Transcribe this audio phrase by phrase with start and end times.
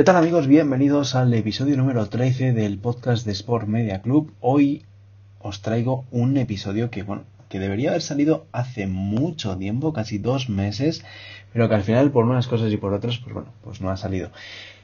[0.00, 0.46] ¿Qué tal amigos?
[0.46, 4.32] Bienvenidos al episodio número 13 del podcast de Sport Media Club.
[4.40, 4.86] Hoy
[5.40, 10.48] os traigo un episodio que, bueno, que debería haber salido hace mucho tiempo, casi dos
[10.48, 11.04] meses,
[11.52, 13.98] pero que al final por unas cosas y por otras, pues bueno, pues no ha
[13.98, 14.30] salido.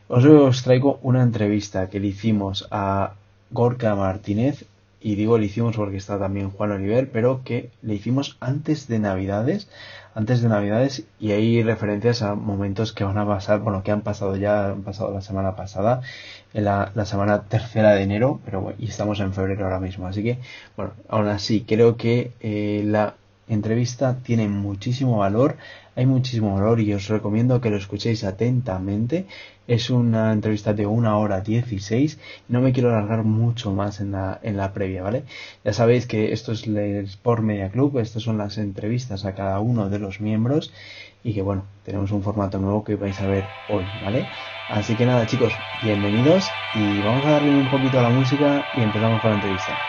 [0.08, 3.14] Os, os traigo una entrevista que le hicimos a
[3.50, 4.66] Gorka Martínez,
[5.00, 8.98] y digo le hicimos porque está también Juan Oliver, pero que le hicimos antes de
[8.98, 9.68] Navidades,
[10.14, 14.00] antes de Navidades y hay referencias a momentos que van a pasar, bueno, que han
[14.00, 16.00] pasado ya, han pasado la semana pasada,
[16.54, 20.22] en la, semana tercera de enero, pero bueno, y estamos en febrero ahora mismo, así
[20.22, 20.38] que,
[20.76, 23.14] bueno, aún así, creo que eh, la
[23.48, 25.56] entrevista tiene muchísimo valor,
[25.96, 29.26] hay muchísimo valor y os recomiendo que lo escuchéis atentamente.
[29.66, 32.18] Es una entrevista de una hora 16
[32.48, 35.24] y no me quiero alargar mucho más en la, en la previa, ¿vale?
[35.64, 39.58] Ya sabéis que esto es el Sport Media Club, estas son las entrevistas a cada
[39.60, 40.72] uno de los miembros
[41.24, 44.28] y que bueno, tenemos un formato nuevo que vais a ver hoy, ¿vale?
[44.68, 48.82] Así que nada chicos, bienvenidos y vamos a darle un poquito a la música y
[48.82, 49.80] empezamos con la entrevista.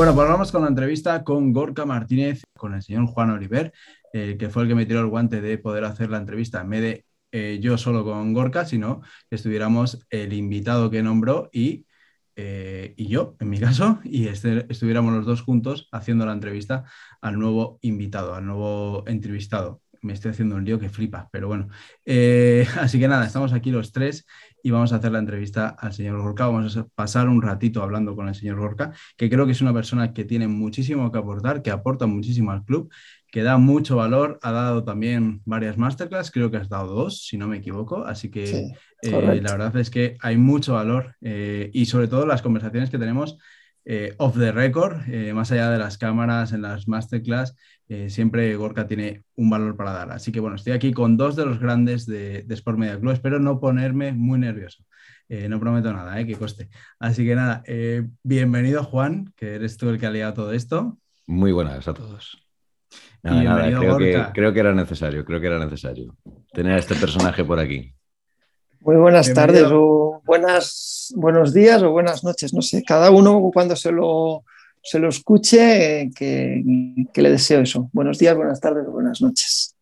[0.00, 3.70] Bueno, pues vamos con la entrevista con Gorka Martínez, con el señor Juan Oliver,
[4.14, 6.62] eh, que fue el que me tiró el guante de poder hacer la entrevista.
[6.62, 11.50] En vez de eh, yo solo con Gorka, sino que estuviéramos el invitado que nombró
[11.52, 11.84] y,
[12.34, 16.84] eh, y yo, en mi caso, y este, estuviéramos los dos juntos haciendo la entrevista
[17.20, 21.68] al nuevo invitado, al nuevo entrevistado me estoy haciendo un lío que flipa, pero bueno.
[22.80, 24.26] así que nada, estamos aquí los tres
[24.62, 26.46] y vamos a hacer la entrevista al señor Gorka.
[26.46, 29.72] Vamos a pasar un ratito hablando con el señor Gorka, que creo que es una
[29.72, 32.92] persona que tiene muchísimo que aportar, que aporta muchísimo al club,
[33.30, 34.38] que da mucho valor.
[34.42, 38.04] Ha dado también varias masterclass, creo que has dado dos, si no me equivoco.
[38.04, 38.72] Así que
[39.02, 42.98] eh, la verdad es que hay mucho valor eh, y sobre todo las conversaciones que
[42.98, 43.38] tenemos
[43.84, 47.56] eh, off the record, eh, más allá de las cámaras, en las masterclass,
[47.90, 50.12] eh, siempre Gorka tiene un valor para dar.
[50.12, 53.12] Así que bueno, estoy aquí con dos de los grandes de, Sport Media Club.
[53.12, 54.84] Espero no ponerme muy nervioso.
[55.28, 56.70] no prometo nada, que coste.
[57.00, 57.64] Así que nada,
[58.22, 60.98] bienvenido Juan, que eres tú el que ha liado todo esto.
[61.26, 62.38] Muy buenas a todos.
[63.22, 66.16] creo, que, creo que era necesario, creo que era necesario
[66.52, 67.92] tener a este personaje por aquí.
[68.80, 73.76] Muy buenas tardes o buenas, buenos días o buenas noches, no sé, cada uno cuando
[73.76, 74.44] se lo,
[74.82, 76.62] se lo escuche, que,
[77.14, 77.90] le deseo eso.
[77.92, 79.76] Buenos días, buenas tardes buenas noches.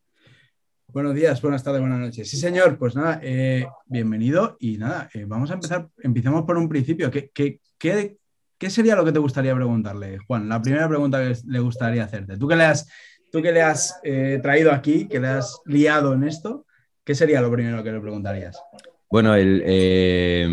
[0.89, 2.29] Buenos días, buenas tardes, buenas noches.
[2.31, 6.69] Sí, señor, pues nada, eh, bienvenido y nada, eh, vamos a empezar, empecemos por un
[6.69, 7.11] principio.
[7.11, 10.49] ¿Qué, qué, sería lo que te gustaría preguntarle, Juan?
[10.49, 12.37] La primera pregunta que le gustaría hacerte.
[12.37, 12.89] Tú que le has,
[13.31, 16.67] tú que le has eh, traído aquí, que le has liado en esto,
[17.05, 18.59] ¿qué sería lo primero que le preguntarías?
[19.11, 20.49] Bueno, eh,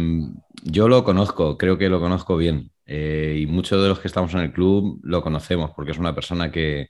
[0.63, 2.71] yo lo conozco, creo que lo conozco bien.
[2.87, 6.13] Eh, y muchos de los que estamos en el club lo conocemos, porque es una
[6.13, 6.89] persona que,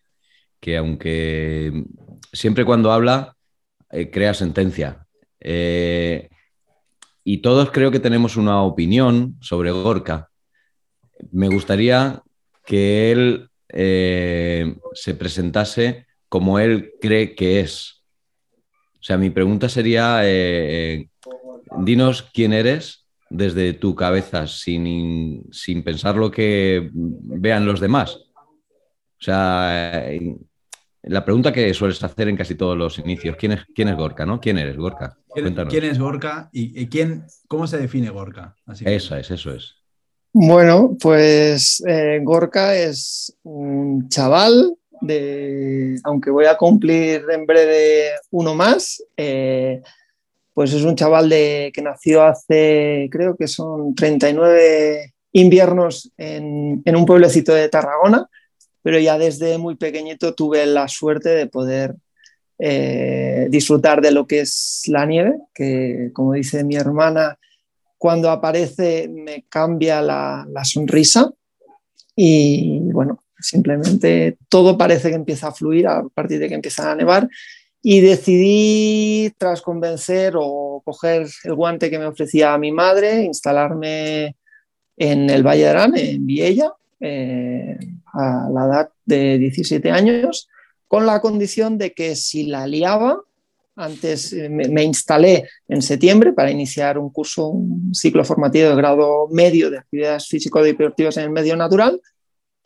[0.77, 1.85] aunque
[2.33, 3.35] siempre cuando habla,
[3.91, 5.01] eh, crea sentencia.
[7.27, 10.29] y todos creo que tenemos una opinión sobre Gorka.
[11.31, 12.21] Me gustaría
[12.65, 13.49] que él
[14.93, 18.03] se presentase como él cree que es.
[18.99, 20.21] O sea, mi pregunta sería,
[21.77, 23.04] dinos quién eres
[23.35, 25.43] desde tu cabeza, sin,
[25.83, 28.15] pensar lo que vean los demás.
[28.15, 30.35] O sea, eh,
[31.03, 34.25] la pregunta que sueles hacer en casi todos los inicios, ¿quién es, quién es Gorka?
[34.25, 34.39] ¿no?
[34.39, 35.17] ¿Quién eres, Gorka?
[35.33, 38.55] ¿Quién, es Gorka y, quién, cómo se define Gorka?
[38.85, 39.75] eso es, eso es.
[40.33, 48.55] Bueno, pues eh, Gorka es un chaval de, aunque voy a cumplir en breve uno
[48.55, 49.81] más, eh,
[50.55, 57.05] pues es un chaval de, que nació hace, creo que son 39 inviernos en, un
[57.05, 58.29] pueblecito de Tarragona,
[58.81, 61.95] pero ya desde muy pequeñito tuve la suerte de poder
[62.57, 67.37] eh, disfrutar de lo que es la nieve, que como dice mi hermana,
[67.97, 71.33] cuando aparece me cambia la, la sonrisa
[72.15, 76.95] y bueno, simplemente todo parece que empieza a fluir a partir de que empieza a
[76.95, 77.27] nevar
[77.87, 84.35] y decidí, tras convencer o coger el guante que me ofrecía mi madre, instalarme
[84.97, 87.77] en el Valle de Arán, en Viella, eh,
[88.11, 90.49] a la edad de 17 años,
[90.87, 93.21] con la condición de que si la liaba,
[93.75, 99.27] antes eh, me, instalé en septiembre para iniciar un curso, un ciclo formativo de grado
[99.29, 102.01] medio de actividades físico-deportivas en el medio natural,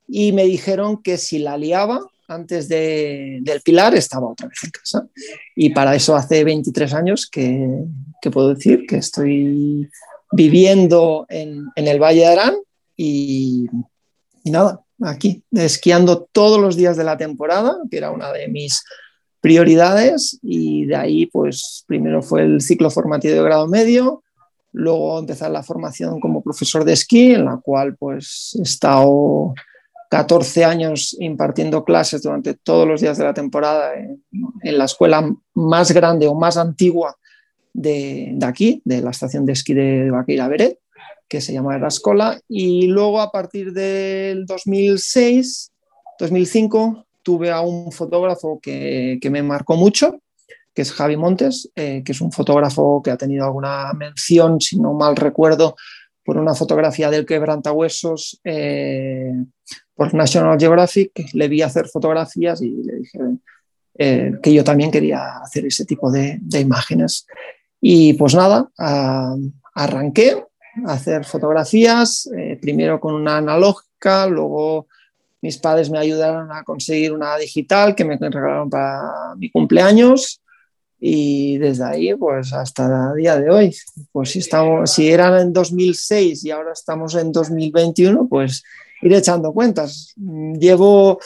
[0.07, 5.07] y me dijeron que si la liaba antes del Pilar estaba otra vez en casa.
[5.55, 7.83] Y para eso hace 23 años que,
[8.31, 9.89] puedo decir que estoy
[10.31, 12.55] viviendo en, el Valle de Arán
[12.95, 13.67] y,
[14.43, 18.83] y, nada, aquí, esquiando todos los días de la temporada, que era una de mis
[19.41, 24.21] prioridades y de ahí pues primero fue el ciclo formativo de grado medio,
[24.73, 29.53] luego empezar la formación como profesor de esquí, en la cual pues he estado
[30.09, 35.91] 14 años impartiendo clases durante todos los días de la temporada en, la escuela más
[35.91, 37.15] grande o más antigua
[37.73, 40.79] de, aquí, de la estación de esquí de Vaqueira Beret,
[41.27, 42.39] que se llama La Escola.
[42.47, 45.71] Y luego a partir del 2006,
[46.19, 50.19] 2005, tuve a un fotógrafo que, me marcó mucho,
[50.73, 54.79] que es Javi Montes, eh, que es un fotógrafo que ha tenido alguna mención, si
[54.79, 55.75] no mal recuerdo,
[56.25, 59.33] por una fotografía del quebrantahuesos eh,
[59.99, 61.11] por National Geographic.
[61.33, 63.19] Le vi hacer fotografías y le dije
[63.97, 67.27] eh, que yo también quería hacer ese tipo de, imágenes.
[67.81, 68.69] Y pues nada,
[69.73, 70.41] arranqué
[70.85, 74.87] a hacer fotografías, eh, primero con una analógica, luego
[75.41, 80.41] mis padres me ayudaron a conseguir una digital que me regalaron para mi cumpleaños
[80.99, 83.75] y desde ahí pues hasta el día de hoy
[84.11, 88.63] pues si estamos si eran en 2006 y ahora estamos en 2021 pues
[89.01, 90.13] ir echando cuentas.
[90.15, 91.19] Llevo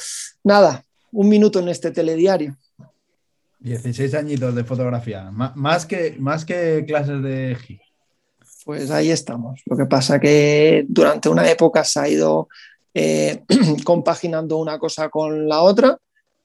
[0.43, 2.57] nada un minuto en este telediario.
[3.59, 7.55] 16 añitos de fotografía más que más que clases de
[8.65, 9.61] pues ahí estamos.
[9.65, 12.47] Lo que pasa que durante una época se ha ido
[12.93, 13.43] eh,
[13.83, 15.97] compaginando una cosa con la otra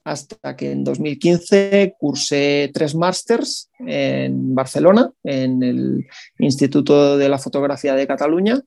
[0.03, 6.07] hasta que en 2015 cursé tres másters en Barcelona, en el
[6.39, 8.59] Instituto de la Fotografía de Cataluña.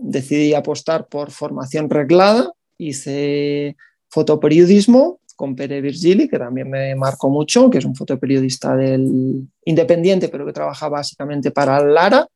[0.00, 3.76] Decidí apostar por formación reglada, hice
[4.08, 10.28] fotoperiodismo con Pere Virgili, que también me marcó mucho, que es un fotoperiodista del independiente,
[10.28, 12.26] pero que trabaja básicamente para Lara.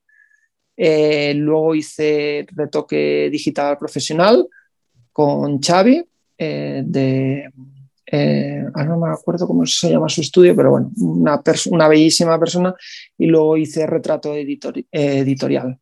[0.76, 4.46] Eh, luego hice retoque digital profesional
[5.12, 6.04] con Xavi
[6.38, 7.50] eh, de
[8.14, 12.74] eh, no me acuerdo cómo se llama su estudio, pero bueno, una, una bellísima persona
[13.16, 15.78] y luego hice retrato editorial.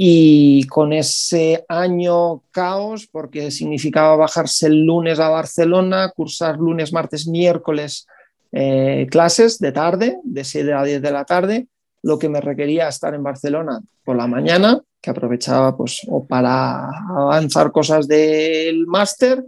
[0.00, 7.26] Y con ese año caos, porque significaba bajarse el lunes a Barcelona, cursar lunes, martes,
[7.26, 8.06] miércoles
[8.52, 11.66] eh, clases de tarde, de 7 a 10 de la tarde,
[12.02, 16.88] lo que me requería estar en Barcelona por la mañana, que aprovechaba pues o para
[17.08, 19.44] avanzar cosas del máster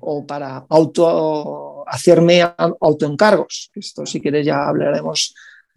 [0.00, 2.42] o para auto, hacerme
[2.80, 3.70] autoencargos.
[3.76, 5.34] Esto si quieres ya hablaremos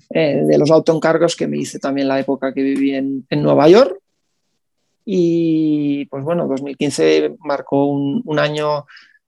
[0.09, 3.99] eh, de los autoencargos que me hice también la época que viví en, Nueva York.
[5.09, 8.85] Y pues bueno, 2015 marcó un, año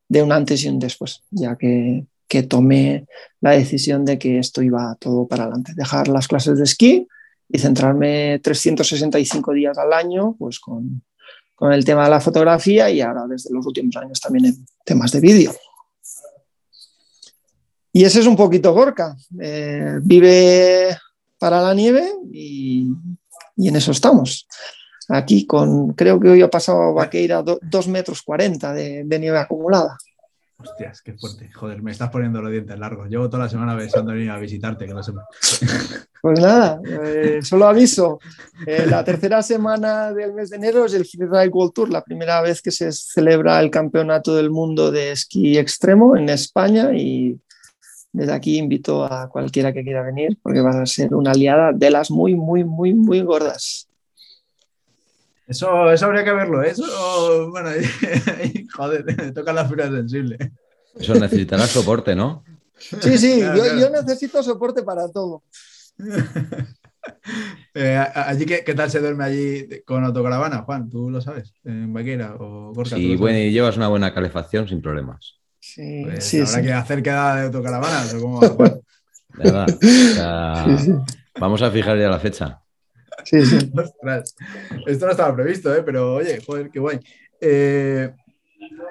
[0.10, 3.06] de un antes y un después, ya que, que tomé
[3.40, 7.08] la decisión de que esto iba todo para adelante, dejar las clases de esquí
[7.48, 11.02] y centrarme 365 días al año pues con,
[11.56, 15.14] con el tema de la fotografía y ahora desde los últimos años también en temas
[15.14, 15.54] de vídeo.
[17.94, 19.16] Y ese es un poquito Gorka.
[19.42, 20.98] Eh, vive
[21.38, 22.88] para la nieve y,
[23.58, 24.48] en eso estamos.
[25.10, 29.98] Aquí con, creo que hoy ha pasado Vaqueira 2 metros 40 de nieve acumulada.
[30.62, 31.50] Hostias, qué fuerte.
[31.54, 33.10] Joder, me estás poniendo los dientes largos.
[33.10, 35.14] Llevo toda la semana pensando en ir a visitarte, que no sé.
[36.22, 38.20] Pues nada, eh, solo aviso.
[38.68, 42.42] Eh, la tercera semana del mes de enero es el Freeride World Tour, la primera
[42.42, 47.40] vez que se celebra el Campeonato del Mundo de Esquí Extremo en España y
[48.12, 51.90] desde aquí invito a cualquiera que quiera venir porque va a ser una aliada de
[51.90, 53.89] las muy, muy, muy, muy gordas.
[55.50, 56.70] Eso, eso habría que verlo, ¿eh?
[56.70, 57.72] eso, bueno,
[58.76, 60.38] joder, me toca la fibra sensible.
[60.96, 62.44] Eso necesitará soporte, ¿no?
[62.78, 65.44] Sí, sí, yo, necesito soporte para todo.
[67.74, 70.90] Eh, allí, ¿qué, ¿qué, tal se duerme allí con autocaravana, Juan?
[70.90, 71.54] ¿Tú lo sabes?
[71.64, 72.98] ¿En Vaquera o Gorka?
[72.98, 75.36] Sí, bueno, y llevas una buena calefacción sin problemas.
[75.60, 78.04] Sí, pues sí, habrá que hacer quedada de autocaravana.
[78.20, 78.42] ¿cómo,
[79.30, 79.68] ¿Verdad?
[81.40, 82.62] vamos a fijar ya la fecha.
[83.26, 83.58] Sí, sí.
[84.88, 85.84] Esto no estaba previsto, ¿eh?
[85.84, 87.00] pero oye, joder, qué guay.
[87.42, 88.12] Eh,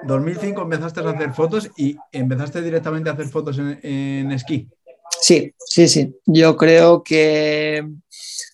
[0.05, 4.67] 2005 empezaste a hacer fotos y empezaste directamente a hacer fotos en, esquí.
[5.21, 6.15] Sí, sí, sí.
[6.25, 7.85] Yo creo que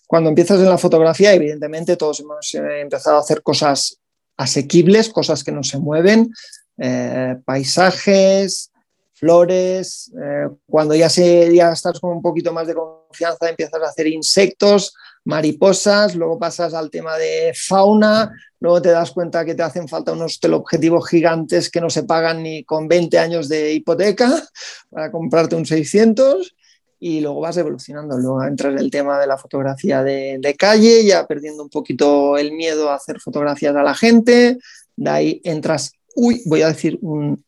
[0.07, 3.99] cuando empiezas en la fotografía, evidentemente todos hemos eh, empezado a hacer cosas
[4.37, 6.31] asequibles, cosas que no se mueven,
[6.77, 8.71] eh, paisajes,
[9.13, 10.11] flores.
[10.21, 14.07] Eh, cuando ya, se, ya estás con un poquito más de confianza, empiezas a hacer
[14.07, 14.93] insectos,
[15.25, 20.13] mariposas, luego pasas al tema de fauna, luego te das cuenta que te hacen falta
[20.13, 24.31] unos teleobjetivos gigantes que no se pagan ni con 20 años de hipoteca
[24.89, 26.55] para comprarte un 600
[26.99, 28.17] y luego vas evolucionando.
[28.17, 32.37] Luego entras en el tema de la fotografía de, de, calle, ya perdiendo un poquito
[32.37, 34.57] el miedo a hacer fotografías a la gente.
[34.95, 36.99] De ahí entras, uy, voy a decir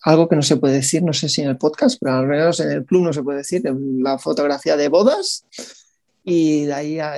[0.02, 2.60] algo que no se puede decir, no sé si en el podcast, pero al menos
[2.60, 5.46] en el club no se puede decir, la fotografía de bodas
[6.30, 7.14] y de ahí ya,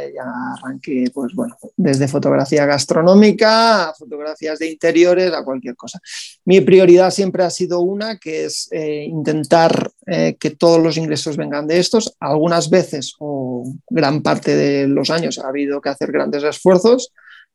[0.55, 5.99] arranqué, pues bueno, desde fotografía gastronómica a fotografías de interiores a cualquier cosa.
[6.45, 11.37] Mi prioridad siempre ha sido una, que es eh, intentar eh, que todos los ingresos
[11.37, 12.15] vengan de estos.
[12.19, 17.11] Algunas veces o gran parte de los años ha habido que hacer grandes esfuerzos,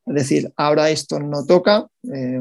[0.07, 1.87] es decir, ahora esto no toca.
[2.13, 2.37] Eh,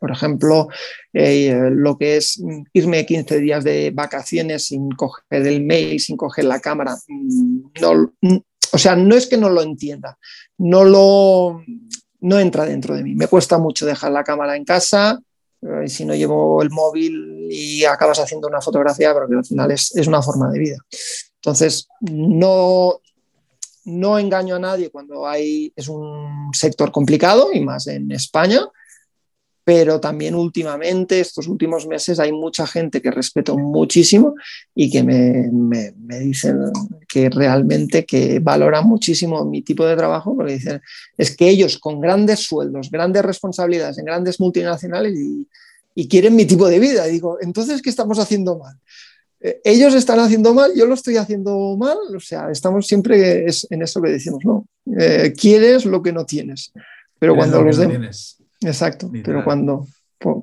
[0.00, 0.68] por ejemplo,
[1.12, 6.44] eh, lo que es irme 15 días de vacaciones sin coger el mail, sin coger
[6.44, 6.96] la cámara.
[7.08, 8.36] Mm, no, mm,
[8.72, 10.18] o sea, no es que no lo entienda,
[10.58, 11.62] no lo
[12.20, 13.14] no entra dentro de mí.
[13.14, 15.20] Me cuesta mucho dejar la cámara en casa,
[15.62, 19.70] eh, si no llevo el móvil y acabas haciendo una fotografía, pero que al final
[19.70, 20.76] es, es una forma de vida.
[21.36, 23.00] Entonces, no,
[23.84, 28.60] no engaño a nadie cuando hay, es un sector complicado y más en España,
[29.68, 34.34] pero también últimamente, estos últimos meses, hay mucha gente que respeto muchísimo
[34.74, 36.56] y que me, me, me, dicen
[37.06, 40.80] que realmente que valoran muchísimo mi tipo de trabajo, porque dicen,
[41.18, 45.46] es que ellos con grandes sueldos, grandes responsabilidades en grandes multinacionales y,
[45.94, 47.06] y quieren mi tipo de vida.
[47.06, 48.74] Y digo, entonces, ¿qué estamos haciendo mal?
[49.38, 53.82] Eh, ellos están haciendo mal, yo lo estoy haciendo mal, o sea, estamos siempre en
[53.82, 54.66] eso que decimos, ¿no?
[54.98, 56.72] Eh, quieres lo que no tienes,
[57.18, 58.37] pero cuando los demás...
[58.60, 59.86] Exacto, pero cuando,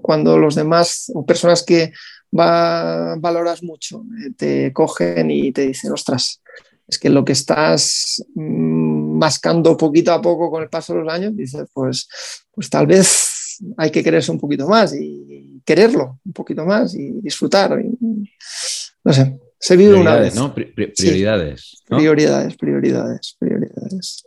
[0.02, 1.92] cuando los demás o personas que
[2.38, 6.42] va, valoras mucho eh, te cogen y te dicen, ostras,
[6.88, 11.14] es que lo que estás mm, mascando poquito a poco con el paso de los
[11.14, 12.08] años, dices, pues,
[12.52, 17.22] pues tal vez hay que quererse un poquito más y quererlo un poquito más y
[17.22, 17.78] disfrutar.
[19.04, 20.36] no sé, se vive una vez.
[20.36, 20.54] ¿no?
[20.54, 21.82] prioridades.
[21.88, 24.24] Prioridades, prioridades, prioridades.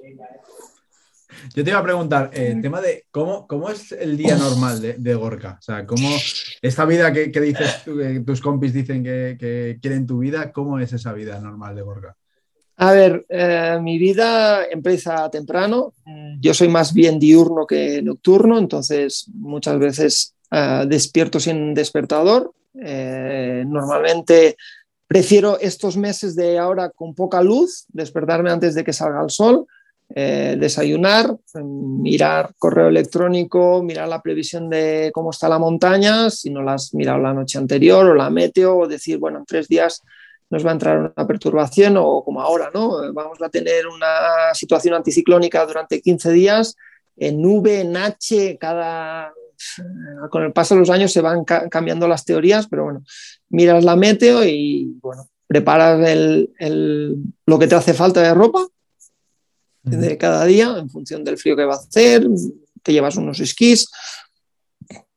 [1.54, 4.80] Yo te iba a preguntar, eh, el tema de cómo, cómo es el día normal
[4.80, 5.56] de, Gorka.
[5.58, 6.08] O sea, cómo
[6.62, 7.82] esta vida que, dices,
[8.24, 12.16] tus compis dicen que, quieren tu vida, ¿cómo es esa vida normal de Gorka?
[12.76, 15.94] A ver, eh, mi vida empieza temprano.
[16.40, 22.52] Yo soy más bien diurno que nocturno, entonces muchas veces eh, despierto sin despertador.
[22.74, 24.56] normalmente
[25.08, 29.66] prefiero estos meses de ahora con poca luz, despertarme antes de que salga el sol
[30.14, 36.62] eh, desayunar, mirar correo electrónico, mirar la previsión de cómo está la montaña, si no
[36.62, 40.02] la has mirado la noche anterior o la meteo, o decir, bueno, en tres días
[40.50, 43.12] nos va a entrar una perturbación o como ahora, ¿no?
[43.12, 46.74] Vamos a tener una situación anticiclónica durante 15 días
[47.16, 49.32] en nube, en H, cada...
[50.30, 53.02] Con el paso de los años se van cambiando las teorías, pero bueno,
[53.48, 58.64] miras la meteo y bueno, preparas lo que te hace falta de ropa,
[59.90, 62.26] de cada día en función del frío que va a hacer,
[62.82, 63.88] te llevas unos esquís,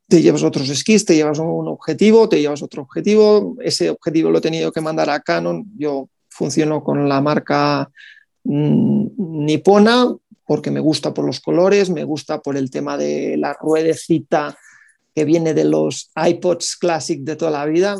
[0.07, 4.39] te llevas otros esquís, te llevas un objetivo, te llevas otro objetivo, ese objetivo lo
[4.39, 7.89] he tenido que mandar a Canon, yo funciono con la marca
[8.43, 10.13] mm, nipona
[10.45, 14.57] porque me gusta por los colores, me gusta por el tema de la ruedecita
[15.15, 17.97] que viene de los iPods Classic de toda la vida,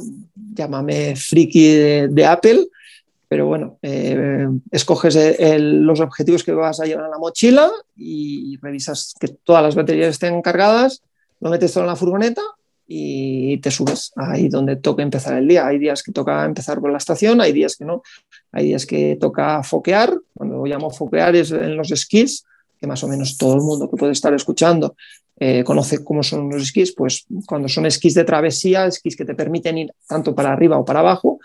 [0.53, 1.75] llámame friki
[2.09, 2.67] de Apple,
[3.31, 5.17] pero bueno, eh, escoges
[5.57, 10.09] los objetivos que vas a llevar en la mochila y revisas que todas las baterías
[10.09, 11.01] estén cargadas,
[11.39, 12.41] lo metes todo en la furgoneta
[12.85, 15.65] y te subes ahí donde toca empezar el día.
[15.65, 18.03] Hay días que toca empezar por la estación, hay días que no,
[18.51, 22.43] hay días que toca foquear, cuando llamo foquear es en los esquís,
[22.81, 24.97] que más o menos todo el mundo que puede estar escuchando
[25.39, 29.35] eh, conoce cómo son los esquís, pues cuando son esquís de travesía, esquís que te
[29.35, 31.39] permiten ir tanto para arriba o para abajo,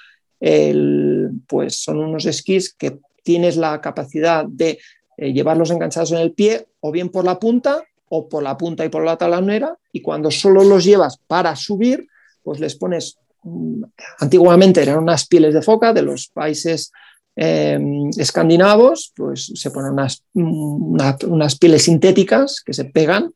[1.46, 4.78] pues son unos esquís que tienes la capacidad de
[5.16, 8.84] eh, llevarlos enganchados en el pie o bien por la punta o por la punta
[8.84, 12.06] y por la talonera y cuando solo los llevas para subir,
[12.42, 13.82] pues les pones, mm,
[14.20, 16.92] antiguamente eran unas pieles de foca de los países
[17.38, 20.96] em, escandinavos, pues se ponen unas, mm,
[21.28, 23.32] unas pieles sintéticas que se pegan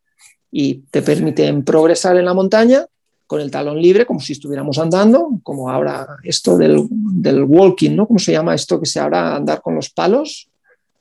[0.51, 2.87] y te permiten progresar en la montaña
[3.31, 8.09] con el talón libre, como si estuviéramos andando, como ahora esto del, del walking, ¿no?
[8.09, 10.51] ¿Cómo se llama esto que se ahora andar con los palos?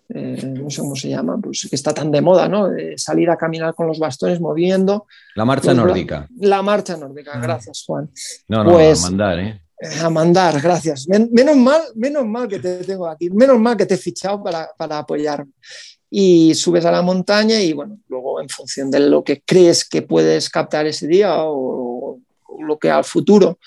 [0.09, 2.69] Eh, no sé cómo se llama, pues que está tan de moda, ¿no?
[2.97, 5.07] salir a caminar con los bastones moviendo.
[5.33, 6.27] La marcha nórdica.
[6.37, 7.39] La, marcha nórdica, ah.
[7.41, 8.11] gracias, Juan.
[8.47, 9.61] No, no, pues, mandar, ¿eh?
[9.99, 11.07] A mandar, gracias.
[11.07, 14.69] menos, mal, menos mal que te tengo aquí, menos mal que te he fichado para,
[14.77, 15.51] para apoyarme.
[16.11, 20.03] Y subes a la montaña y bueno, luego en función de lo que crees que
[20.03, 21.88] puedes captar ese día o,
[22.59, 23.59] lo que al futuro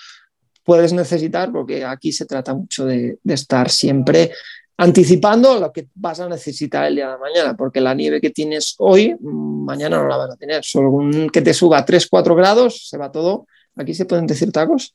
[0.64, 4.32] puedes necesitar, porque aquí se trata mucho de, de estar siempre
[4.76, 8.74] anticipando lo que vas a necesitar el día de mañana, porque la nieve que tienes
[8.78, 10.64] hoy, mañana no la vas a tener.
[10.64, 10.92] Solo
[11.32, 13.46] que te suba 3-4 grados, se va todo.
[13.76, 14.94] ¿Aquí se pueden decir tacos?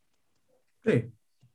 [0.86, 1.06] Sí.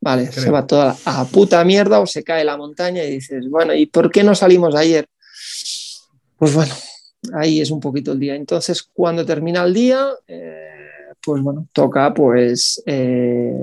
[0.01, 3.73] Vale, se va toda a puta mierda o se cae la montaña y dices, bueno,
[3.73, 5.07] ¿y por qué no salimos ayer?
[6.37, 6.75] Pues bueno,
[7.35, 8.35] ahí es un poquito el día.
[8.35, 10.91] Entonces, cuando termina el día, eh,
[11.25, 13.57] pues bueno, toca pues eh,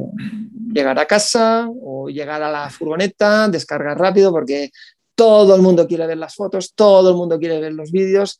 [0.73, 4.71] llegar a casa o llegar a la furgoneta, descargar rápido porque
[5.13, 8.39] todo el mundo quiere ver las fotos, todo el mundo quiere ver los vídeos,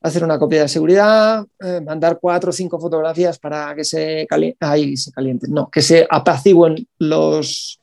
[0.00, 4.96] hacer una copia de seguridad, eh, mandar cuatro o cinco fotografías para que se, calienten,
[4.96, 7.80] se calienten, no, que se apaciguen los,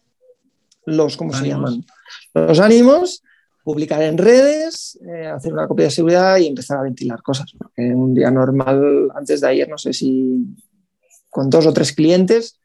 [0.86, 1.86] los ¿cómo se llaman?
[2.34, 3.22] Los ánimos,
[3.64, 7.52] publicar en redes, eh, hacer una copia de seguridad y empezar a ventilar cosas.
[7.58, 10.46] Porque un día normal, antes de ayer, no sé si
[11.30, 12.60] con dos o tres clientes,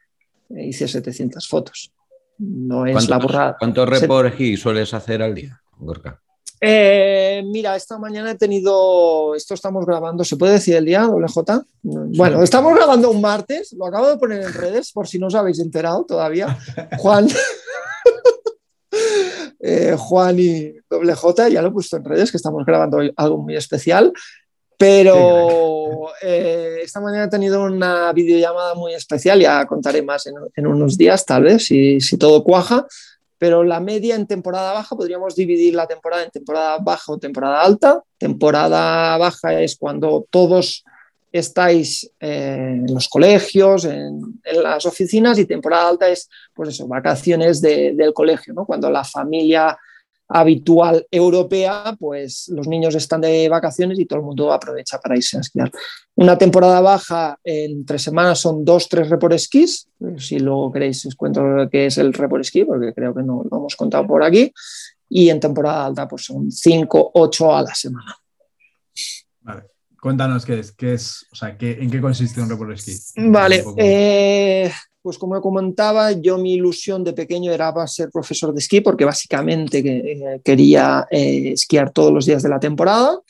[0.50, 1.92] eh, hice 700 fotos.
[2.38, 3.56] No es la burrada.
[3.59, 6.21] ¿Cuántos reportes sueles hacer al día, Gorka?
[6.66, 11.62] Eh, mira, esta mañana he tenido, esto estamos grabando, ¿se puede decir el día, WJ?
[11.83, 15.35] Bueno, estamos grabando un martes, lo acabo de poner en redes por si no os
[15.35, 16.59] habéis enterado todavía.
[16.99, 17.28] Juan,
[19.61, 23.56] eh, Juan y WJ, ya lo he puesto en redes, que estamos grabando algo muy
[23.56, 24.12] especial.
[24.78, 30.96] Pero eh, esta mañana he tenido una videollamada muy especial, ya contaré más en, unos
[30.96, 32.86] días, tal vez, si, si, todo cuaja.
[33.38, 37.62] Pero la media en temporada baja, podríamos dividir la temporada en temporada baja o temporada
[37.62, 38.02] alta.
[38.18, 40.84] Temporada baja es cuando todos
[41.34, 47.60] estáis eh, en los colegios, en, las oficinas, y temporada alta es, pues eso, vacaciones
[47.60, 48.64] del colegio, ¿no?
[48.64, 49.76] Cuando la familia
[50.34, 55.36] habitual europea, pues los niños están de vacaciones y todo el mundo aprovecha para irse
[55.36, 55.70] a esquiar.
[56.16, 59.88] Una temporada baja en tres semanas son dos, tres report esquís.
[60.18, 63.59] Si luego queréis os cuento qué es el report esquí, porque creo que no lo
[63.59, 64.52] hemos contado por aquí.
[65.09, 68.16] Y en temporada alta pues son cinco, ocho a la semana.
[69.42, 69.62] Vale.
[70.00, 72.92] Cuéntanos qué es, qué es, o sea, qué, en qué consiste un report esquí.
[73.16, 74.70] Vale, eh,
[75.04, 79.80] pues como comentaba, yo mi ilusión de pequeño era ser profesor de esquí porque básicamente
[79.80, 83.20] eh, quería eh, esquiar todos los días de la temporada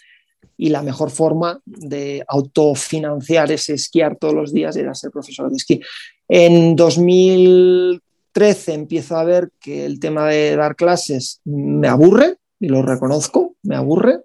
[0.57, 5.57] y la mejor forma de autofinanciar ese esquiar todos los días era ser profesor de
[5.57, 5.81] esquí.
[6.29, 12.83] En 2013 empiezo a ver que el tema de dar clases me aburre y lo
[12.83, 14.21] reconozco, me aburre.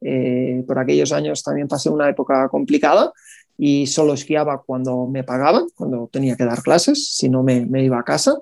[0.00, 3.12] Eh, por aquellos años también pasé una época complicada
[3.58, 7.98] y solo esquiaba cuando me pagaban, cuando tenía que dar clases, si no me, iba
[7.98, 8.38] a casa.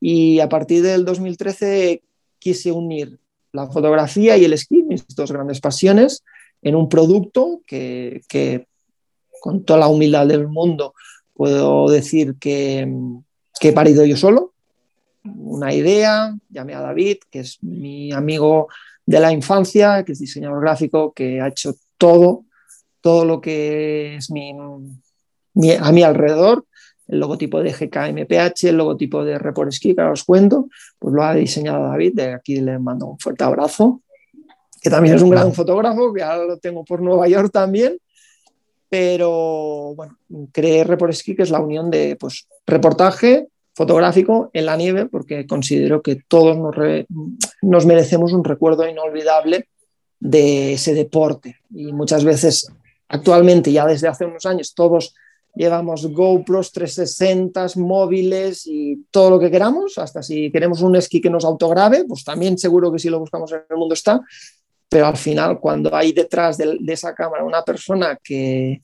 [0.00, 2.02] Y a partir del 2013
[2.38, 3.18] quise unir
[3.52, 6.24] la fotografía y el esquí, mis dos grandes pasiones,
[6.62, 8.22] en un producto que,
[9.40, 10.94] con toda la humildad del mundo
[11.32, 12.86] puedo decir que,
[13.58, 14.52] que he parido yo solo.
[15.24, 18.68] Una idea, llamé a David, que es mi amigo
[19.06, 22.44] de la infancia, que es diseñador gráfico, que ha hecho todo
[23.00, 26.64] todo lo que es mi, a mi alrededor,
[27.08, 31.24] el logotipo de GKMPH, el logotipo de Report Ski, que ahora os cuento, pues lo
[31.24, 34.02] ha diseñado David, de aquí le mando un fuerte abrazo,
[34.80, 37.98] que también es un gran fotógrafo, que ahora lo tengo por Nueva York también,
[38.88, 40.16] pero bueno,
[40.52, 45.46] creé Report Ski, que es la unión de pues, reportaje fotográfico en la nieve, porque
[45.46, 46.74] considero que todos nos,
[47.62, 49.68] nos merecemos un recuerdo inolvidable
[50.18, 51.56] de ese deporte.
[51.74, 52.70] Y muchas veces
[53.10, 55.14] Actualmente, ya desde hace unos años, todos
[55.54, 61.28] llevamos GoPros 360, móviles y todo lo que queramos, hasta si queremos un esquí que
[61.28, 64.20] nos autograve, pues también seguro que si lo buscamos en el mundo está,
[64.88, 68.80] pero al final cuando hay detrás de, esa cámara una persona que,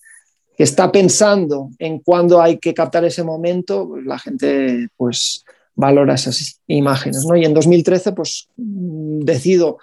[0.59, 6.63] está pensando en cuándo hay que captar ese momento, pues la gente pues valora esas
[6.67, 7.27] imágenes.
[7.29, 7.37] ¿no?
[7.37, 9.77] Y en 2013 pues decido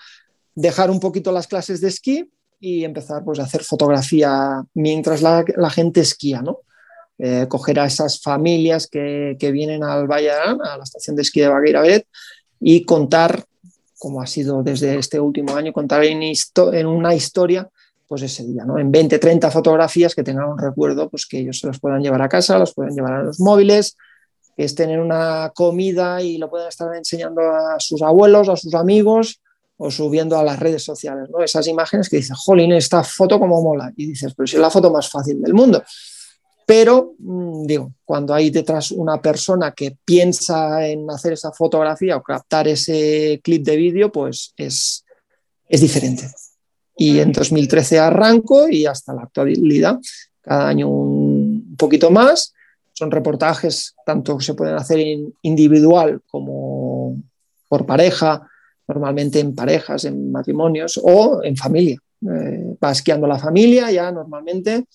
[0.55, 2.27] dejar un poquito las clases de esquí
[2.65, 6.59] y empezar pues, a hacer fotografía mientras la, gente esquía, ¿no?
[7.17, 11.49] Eh, coger a esas familias que, vienen al Valle a la estación de esquí de
[11.49, 11.83] Bagueira
[12.61, 13.43] y contar,
[13.99, 17.69] como ha sido desde este último año, contar en, en una historia
[18.07, 18.79] pues ese día, ¿no?
[18.79, 22.21] En 20, 30 fotografías que tengan un recuerdo, pues que ellos se los puedan llevar
[22.21, 23.97] a casa, los pueden llevar a los móviles,
[24.55, 28.73] que estén en una comida y lo puedan estar enseñando a sus abuelos, a sus
[28.73, 29.41] amigos,
[29.77, 31.43] o subiendo a las redes sociales, ¿no?
[31.43, 33.91] Esas imágenes que dices, jolín, esta foto como mola.
[33.95, 35.83] Y dices, pero si es la foto más fácil del mundo.
[36.65, 42.23] Pero, mm, digo, cuando hay detrás una persona que piensa en hacer esa fotografía o
[42.23, 45.03] captar ese clip de vídeo, pues es,
[45.67, 46.29] es diferente.
[46.95, 49.99] Y en 2013 arranco y hasta la actualidad,
[50.41, 52.53] cada año un poquito más.
[52.93, 55.03] Son reportajes, tanto se pueden hacer
[55.41, 57.17] individual como
[57.67, 58.47] por pareja,
[58.87, 61.97] normalmente en parejas, en matrimonios o en familia.
[62.21, 64.85] Eh, va esquiando la familia ya normalmente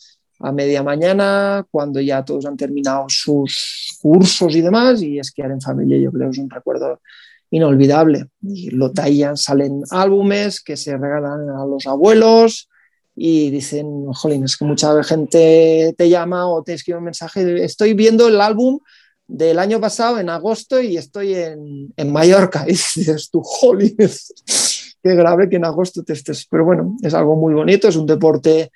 [0.41, 5.61] a media mañana, cuando ya todos han terminado sus cursos y demás, y esquiar en
[5.61, 7.01] familia yo creo es un recuerdo
[7.51, 8.27] inolvidable.
[8.43, 12.69] Y lo tallan, salen álbumes que se regalan a los abuelos
[13.17, 17.95] y dicen, jolín, es que mucha gente te llama o te escribe un mensaje, estoy
[17.95, 18.79] viendo el álbum
[19.29, 22.65] del año pasado en agosto y estoy en, en Mallorca.
[22.69, 23.43] Y dices tú,
[25.03, 26.47] qué grave que en agosto te estés.
[26.51, 28.73] Pero bueno, es algo muy bonito, es un deporte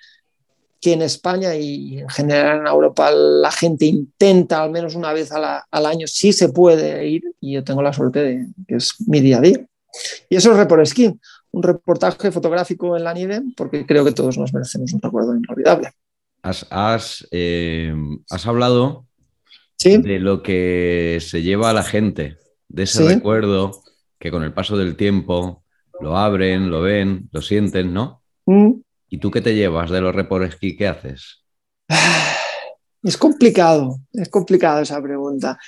[0.80, 5.30] que en España y en general en Europa la gente intenta al menos una vez
[5.32, 9.20] al año, sí se puede ir y yo tengo la suerte de que es mi
[9.20, 9.64] día a día.
[10.28, 11.20] Y eso es Report Skin,
[11.52, 15.92] un reportaje fotográfico en la nieve porque creo que todos nos merecemos un recuerdo inolvidable.
[16.42, 17.94] Has, has, eh,
[18.44, 19.06] hablado
[19.78, 19.98] ¿Sí?
[20.00, 22.36] de lo que se lleva a la gente,
[22.68, 23.14] de ese Sí.
[23.14, 23.82] recuerdo
[24.18, 25.64] que con el paso del tiempo
[26.00, 28.22] lo abren, lo ven, lo sienten, ¿no?
[28.46, 28.74] Mm.
[29.08, 31.42] ¿Y tú qué te llevas de los report esquí que haces?
[33.02, 35.58] Es complicado, es complicado esa pregunta.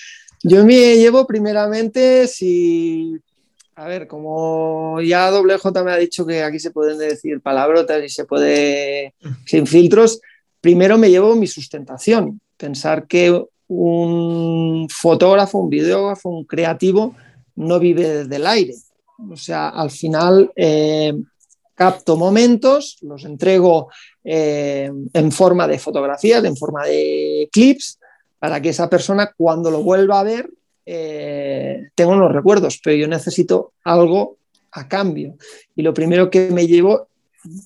[0.43, 3.17] Yo me llevo primeramente si,
[3.75, 8.05] a ver, como ya doble J me ha dicho que aquí se pueden decir palabrotas
[8.05, 9.15] y se puede
[9.47, 10.21] sin filtros,
[10.61, 12.41] primero me llevo mi sustentación.
[12.57, 17.15] Pensar que un fotógrafo, un videógrafo, un creativo
[17.57, 18.75] no vive del aire.
[19.31, 21.15] O sea, al final eh,
[21.75, 23.89] capto momentos, los entrego
[24.23, 27.99] eh, en forma de fotografías, en forma de clips,
[28.39, 30.51] para que esa persona cuando lo vuelva a ver
[30.87, 34.37] eh, tenga unos recuerdos, pero yo necesito algo
[34.73, 35.37] a cambio.
[35.75, 37.09] Y lo primero que me llevo,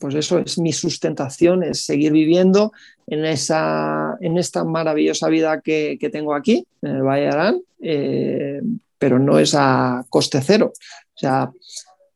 [0.01, 2.73] pues eso es mi sustentación, es seguir viviendo
[3.07, 7.63] en, esa, en esta maravillosa vida que, que tengo aquí, en el Valle de Arán,
[7.81, 8.61] eh,
[8.99, 10.73] pero no es a coste cero.
[10.75, 11.51] O sea,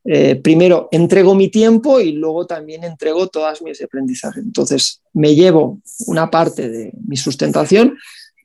[0.05, 4.43] eh, primero entrego mi tiempo y luego también entrego todas mis aprendizajes.
[4.43, 7.97] Entonces, me llevo una parte de mi sustentación,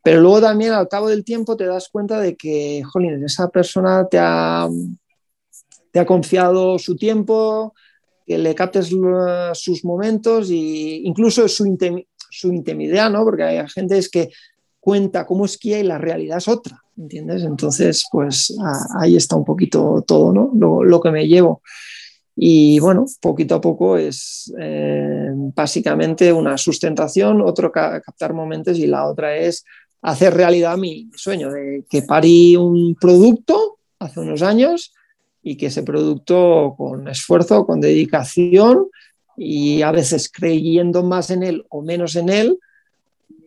[0.03, 4.08] pero luego también al cabo del tiempo te das cuenta de que, jolín, esa persona
[4.08, 4.69] te ha,
[5.91, 7.73] te ha confiado su tiempo,
[8.28, 8.92] que le captes
[9.54, 11.78] sus momentos e incluso su,
[12.30, 13.24] su intimidad, ¿no?
[13.24, 14.30] Porque hay gente es que
[14.80, 17.44] cuenta cómo esquía y la realidad es otra, ¿entiendes?
[17.44, 18.54] Entonces, pues
[19.00, 20.52] ahí está un poquito todo, ¿no?
[20.54, 21.62] Lo, lo que me llevo.
[22.36, 28.86] Y bueno, poquito a poco es eh, básicamente una sustentación, otro ca- captar momentos y
[28.88, 29.66] la otra es
[30.04, 34.94] hacer realidad mi sueño de que parí un producto hace unos años
[35.50, 38.88] y que ese producto con esfuerzo, con dedicación
[39.38, 42.60] y a veces creyendo más en él o menos en él,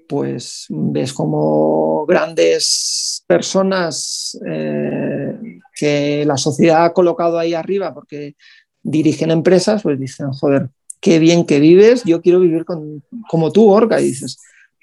[0.08, 8.34] pues ves como grandes personas eh, que la sociedad ha colocado ahí arriba porque
[8.82, 10.70] dirigen empresas, pues dicen, joder,
[11.02, 14.38] qué bien que vives, yo quiero vivir con, como tú, Orca, y dices,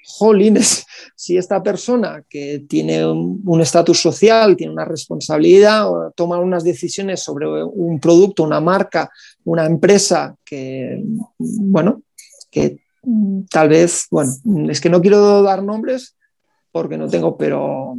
[0.08, 6.64] jolines, si esta persona que tiene un estatus social, tiene una responsabilidad, o toma unas
[6.64, 9.10] decisiones sobre un producto, una marca,
[9.44, 11.02] una empresa que,
[11.38, 12.02] bueno,
[12.50, 12.78] que
[13.50, 14.32] tal vez, bueno,
[14.70, 16.16] es que no quiero dar nombres
[16.72, 17.94] porque no tengo, pero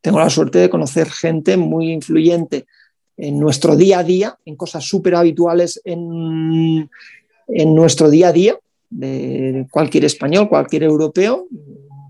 [0.00, 2.66] tengo la suerte de conocer gente muy influyente
[3.16, 6.88] en nuestro día a día, en cosas súper habituales en,
[7.48, 8.58] en nuestro día a día,
[8.92, 11.46] de cualquier español, cualquier europeo,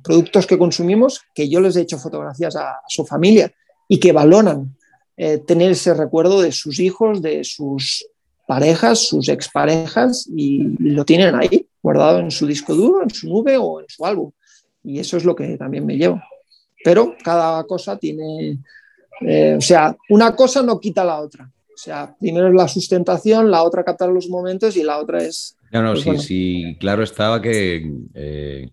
[0.03, 3.53] productos que consumimos, que yo les he hecho fotografías a, su familia
[3.89, 4.77] y que valoran
[5.17, 8.07] eh, tener ese recuerdo de sus hijos, de sus
[8.47, 13.57] parejas, sus exparejas, y lo tienen ahí, guardado en su disco duro, en su nube
[13.57, 14.33] o en su álbum.
[14.83, 16.21] Y eso es lo que también me llevo.
[16.85, 18.59] Pero cada cosa tiene,
[19.21, 21.45] eh, o sea, una cosa no quita la otra.
[21.45, 25.57] O sea, primero es la sustentación, la otra captar los momentos y la otra es...
[25.73, 26.23] No, no, Pues sí, bueno.
[26.23, 28.71] sí, claro estaba que, eh,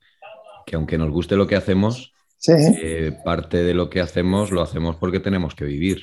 [0.66, 4.62] que aunque nos guste lo que hacemos, Sí, eh, parte de lo que hacemos lo
[4.62, 6.02] hacemos porque tenemos que vivir.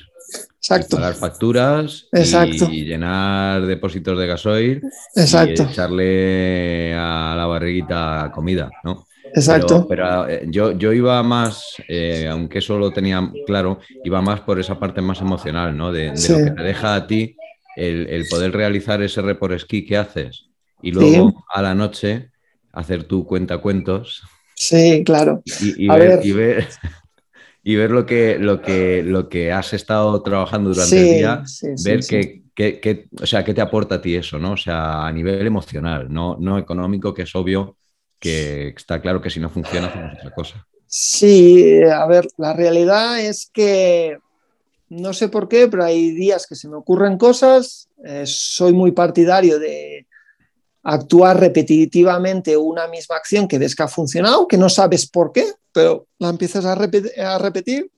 [0.57, 2.69] exacto, Y pagar facturas Exacto.
[2.71, 4.81] y llenar depósitos de gasoil
[5.15, 9.05] exacto, y echarle a la barriguita comida, ¿no?
[9.33, 9.87] exacto.
[9.89, 14.41] Pero, pero, eh, yo, yo iba más, eh, aunque eso lo tenía claro, iba más
[14.41, 15.91] por esa parte más emocional, ¿no?
[15.91, 16.33] De, de Sí.
[16.33, 17.35] lo que te deja a ti
[17.75, 20.46] el, el poder realizar ese report esquí que haces
[20.81, 22.31] y luego a la noche
[22.71, 24.23] hacer tu cuenta cuentos
[24.57, 25.43] Sí, claro.
[25.61, 26.19] Y, ver,
[27.63, 31.43] y, ver, lo que, lo, que, lo que has estado trabajando durante el día,
[31.85, 31.99] ver
[32.55, 34.53] qué, o sea, qué te aporta a ti eso, ¿no?
[34.53, 37.77] O sea, a nivel emocional, no, no económico, que es obvio
[38.19, 40.65] que está claro que si no funciona hacemos otra cosa.
[40.87, 44.17] Sí, a ver, la realidad es que
[44.89, 47.89] no sé por qué, pero hay días que se me ocurren cosas.
[48.03, 50.06] Eh, soy muy partidario de
[50.89, 55.45] actuar repetitivamente una misma acción que ves que ha funcionado, que no sabes por qué,
[55.73, 57.91] pero la empiezas a, repetir.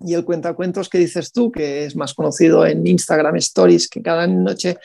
[0.00, 4.26] Y el cuentacuentos que dices tú, que es más conocido en Instagram Stories, que cada
[4.26, 4.78] noche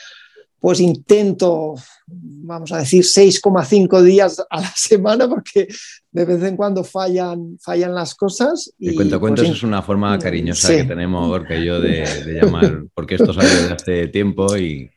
[0.59, 1.75] pues intento,
[2.07, 5.69] vamos a decir, 6,5 días a la semana porque
[6.11, 8.73] de vez en cuando fallan, fallan las cosas.
[8.77, 12.83] Y, el cuentacuentos pues, es una forma cariñosa que tenemos, porque yo, de, de, llamar,
[12.93, 14.91] porque esto salió desde hace tiempo y...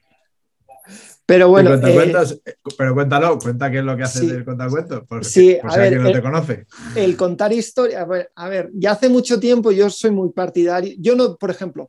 [1.24, 1.74] Pero bueno.
[1.74, 2.34] Eh,
[2.76, 6.22] pero cuéntalo, cuenta qué es lo que hace el contacuentos, por, si alguien no te
[6.22, 6.66] conoce.
[6.96, 10.94] El contar historia, a ver, ya hace mucho tiempo yo soy muy partidario.
[10.98, 11.88] Yo no, por ejemplo,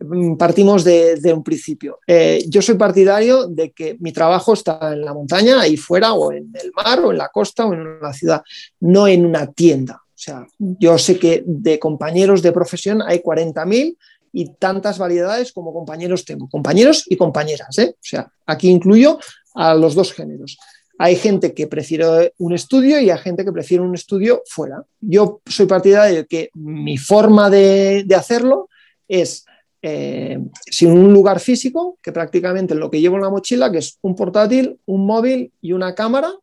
[0.00, 1.98] Mm, partimos de, un principio.
[2.06, 6.32] Eh, yo soy partidario de que mi trabajo está en la montaña, ahí fuera, o
[6.32, 8.42] en el mar, o en la costa, o en una ciudad,
[8.80, 10.02] no en una tienda.
[10.02, 13.96] O sea, yo sé que de compañeros de profesión hay 40.000
[14.32, 17.78] y tantas variedades como compañeros tengo, compañeros y compañeras.
[17.78, 17.94] ¿eh?
[17.94, 19.18] O sea, aquí incluyo
[19.54, 20.58] a los dos géneros.
[20.98, 24.84] Hay gente que prefiere un estudio y hay gente que prefiere un estudio fuera.
[25.00, 28.68] Yo soy partidario de que mi forma de, hacerlo
[29.08, 29.46] es
[29.80, 33.98] eh, sin un lugar físico, que prácticamente lo que llevo en la mochila, que es
[34.02, 36.34] un portátil, un móvil y una cámara,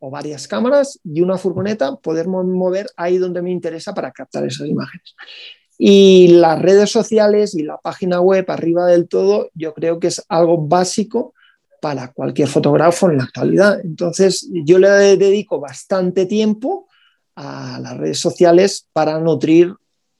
[0.00, 4.68] o varias cámaras y una furgoneta, poder mover ahí donde me interesa para captar esas
[4.68, 5.14] imágenes.
[5.78, 10.24] Y las redes sociales y la página web arriba del todo, yo creo que es
[10.28, 11.34] algo básico
[11.80, 13.80] para cualquier fotógrafo en la actualidad.
[13.84, 16.88] Entonces, yo le dedico bastante tiempo
[17.36, 19.72] a las redes sociales para nutrir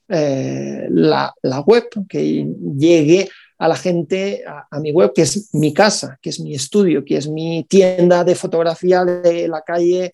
[0.07, 1.33] eh, la,
[1.65, 6.39] web, que llegue a la gente a, mi web, que es mi casa, que es
[6.39, 10.13] mi estudio, que es mi tienda de fotografía de la calle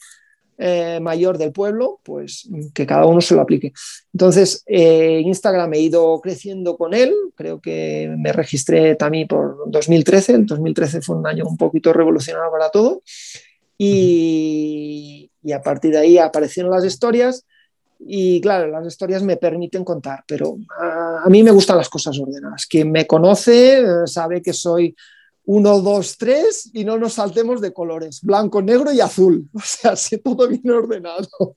[0.58, 3.74] eh, mayor del pueblo, pues que cada uno se lo aplique.
[4.14, 10.34] Entonces, eh, Instagram he ido creciendo con él, creo que me registré también por 2013,
[10.34, 13.02] el 2013 fue un año un poquito revolucionario para todo,
[13.78, 17.46] y, a partir de ahí aparecieron las historias
[18.00, 22.66] y claro, las historias me permiten contar, pero a, mí me gustan las cosas ordenadas.
[22.66, 24.96] Quien me conoce eh, sabe que soy
[25.46, 29.48] uno, dos, tres y no nos saltemos de colores, blanco, negro y azul.
[29.54, 31.56] O sea, así todo bien ordenado.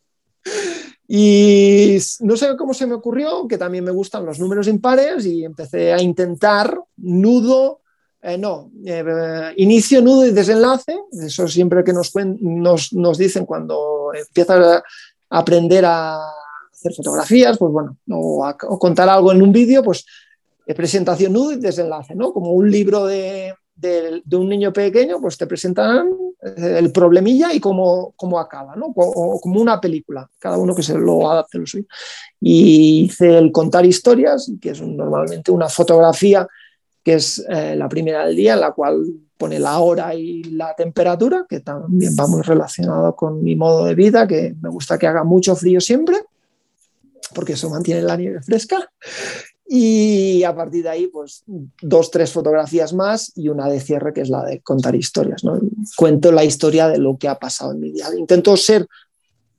[1.06, 5.44] Y no sé cómo se me ocurrió, que también me gustan los números impares y
[5.44, 7.80] empecé a intentar nudo,
[8.20, 10.98] eh, no, eh, inicio, nudo y desenlace.
[11.12, 14.82] Eso siempre que nos, nos, nos dicen cuando empiezas
[15.30, 16.18] aprender a
[16.72, 20.04] hacer fotografías, pues bueno, o, contar algo en un vídeo, pues
[20.66, 22.32] de presentación nudo y desenlace, ¿no?
[22.32, 23.54] Como un libro de,
[24.32, 26.08] un niño pequeño, pues te presentan
[26.42, 28.92] eh, el problemilla y cómo, cómo acaba, ¿no?
[28.94, 31.86] O, como una película, cada uno que se lo adapte lo suyo.
[32.40, 36.46] Y hice el contar historias, que es normalmente una fotografía
[37.02, 39.02] que es eh, la primera del día, en la cual
[39.38, 43.94] pone la hora y la temperatura, que también va muy relacionado con mi modo de
[43.94, 46.16] vida, que me gusta que haga mucho frío siempre,
[47.34, 48.90] porque eso mantiene la nieve fresca.
[49.70, 51.44] Y a partir de ahí, pues
[51.82, 55.44] dos, tres fotografías más y una de cierre, que es la de contar historias.
[55.44, 55.60] ¿no?
[55.96, 58.06] Cuento la historia de lo que ha pasado en mi día.
[58.16, 58.86] Intento ser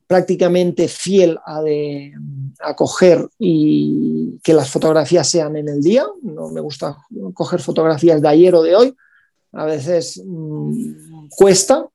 [0.08, 2.12] prácticamente fiel a, de,
[2.58, 6.04] a coger y que las fotografías sean en el día.
[6.22, 6.96] No me gusta
[7.32, 8.96] coger fotografías de ayer o de hoy,
[9.52, 11.86] a veces mm, cuesta,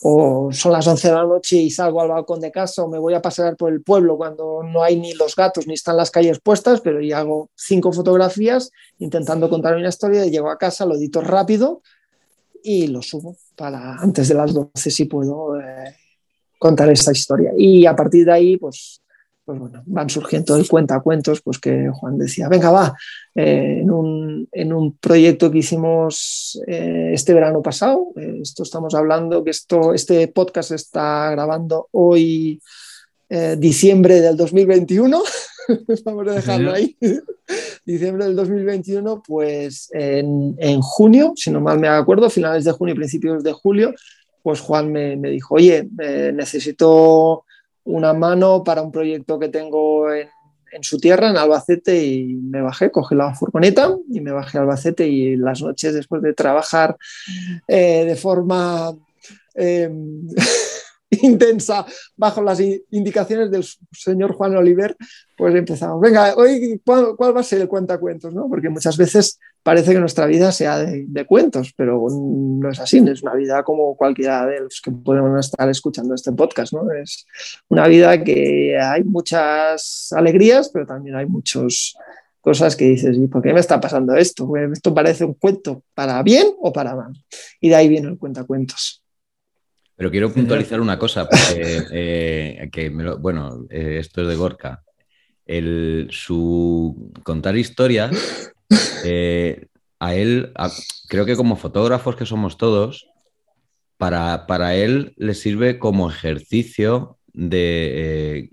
[0.00, 2.98] o son las 11 de la noche y salgo al balcón de casa o me
[2.98, 6.10] voy a pasear por el pueblo cuando no hay ni los gatos ni están las
[6.10, 10.86] calles puestas, pero ya hago cinco fotografías intentando contar una historia y llego a casa,
[10.86, 11.82] lo edito rápido
[12.62, 15.96] y lo subo para antes de las 12 si puedo eh,
[16.58, 17.52] contar esta historia.
[17.56, 19.02] Y a partir de ahí, pues
[19.48, 22.94] pues bueno, van surgiendo el cuentacuentos, pues que Juan decía, venga, va,
[23.34, 23.90] eh, en,
[24.74, 30.28] un, proyecto que hicimos eh, este verano pasado, eh, esto estamos hablando, que esto, este
[30.28, 32.60] podcast está grabando hoy,
[33.56, 35.22] diciembre del 2021,
[36.04, 36.94] vamos a dejarlo ahí,
[37.86, 42.94] diciembre del 2021, pues en, en, junio, si no mal me acuerdo, finales de junio,
[42.94, 43.94] principios de julio,
[44.42, 45.88] pues Juan me, me dijo, oye,
[46.34, 47.46] necesito
[47.88, 50.28] una mano para un proyecto que tengo en,
[50.82, 55.08] su tierra, en Albacete, y me bajé, cogí la furgoneta y me bajé a Albacete
[55.08, 56.96] y las noches después de trabajar
[57.66, 58.94] eh, de forma
[59.54, 60.28] em,
[61.22, 64.96] intensa bajo las indicaciones del señor Juan Oliver,
[65.36, 66.00] pues empezamos.
[66.00, 68.34] Venga, hoy, ¿cuál, va a ser el cuentacuentos?
[68.34, 68.48] ¿no?
[68.48, 73.22] Porque muchas veces parece que nuestra vida sea de, cuentos, pero no es así, es
[73.22, 76.72] una vida como cualquiera de los que podemos estar escuchando este podcast.
[76.72, 76.90] ¿no?
[76.92, 77.26] Es
[77.68, 81.94] una vida que hay muchas alegrías, pero también hay muchas
[82.40, 84.50] cosas que dices, ¿y por qué me está pasando esto?
[84.72, 87.12] Esto parece un cuento para bien o para mal.
[87.60, 88.97] Y de ahí viene el cuentacuentos.
[89.98, 94.84] Pero quiero puntualizar una cosa, porque, eh, que bueno, eh, esto es de Gorka.
[95.44, 98.52] El, su contar historias,
[99.04, 99.66] eh,
[99.98, 100.52] a él,
[101.08, 103.08] creo que como fotógrafos que somos todos,
[103.96, 108.50] para, para él le sirve como ejercicio de,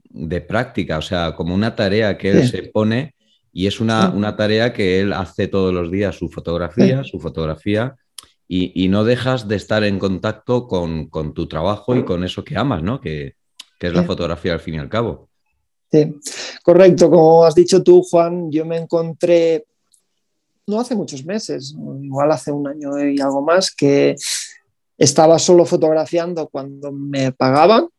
[0.47, 3.13] práctica, o sea, como una tarea que él se pone
[3.53, 7.95] y es una, una, tarea que él hace todos los días, su fotografía, su fotografía,
[8.47, 12.83] y, no dejas de estar en contacto con, tu trabajo y con eso que amas,
[12.83, 13.01] ¿no?
[13.01, 13.35] Que,
[13.79, 15.29] es la fotografía al fin y al cabo.
[15.91, 16.15] Sí,
[16.63, 17.07] correcto.
[17.07, 19.65] Como has dicho tú, Juan, yo me encontré,
[20.65, 24.15] no hace muchos meses, igual hace un año y algo más, que
[24.97, 27.89] estaba solo fotografiando cuando me pagaban,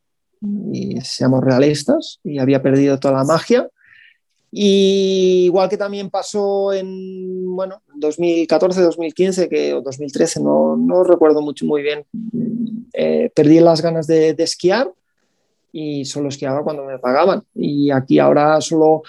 [0.72, 3.68] y seamos realistas, y había perdido toda la magia.
[4.58, 11.42] Y igual que también pasó en, bueno, 2014, 2015 que, o 2013, no, no recuerdo
[11.42, 12.06] mucho, muy bien,
[12.94, 14.90] eh, perdí las ganas de, esquiar
[15.72, 17.42] y solo esquiaba cuando me pagaban.
[17.54, 19.02] Y aquí ahora solo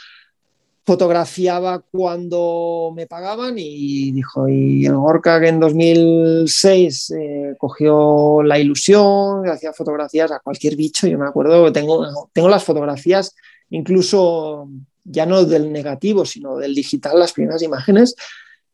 [0.86, 8.60] fotografiaba cuando me pagaban y dijo, y el Gorka que en 2006 eh, cogió la
[8.60, 13.34] ilusión, hacía fotografías a cualquier bicho, yo me acuerdo tengo, tengo las fotografías
[13.70, 14.70] incluso
[15.10, 18.16] ya no del negativo, sino del digital, las primeras imágenes,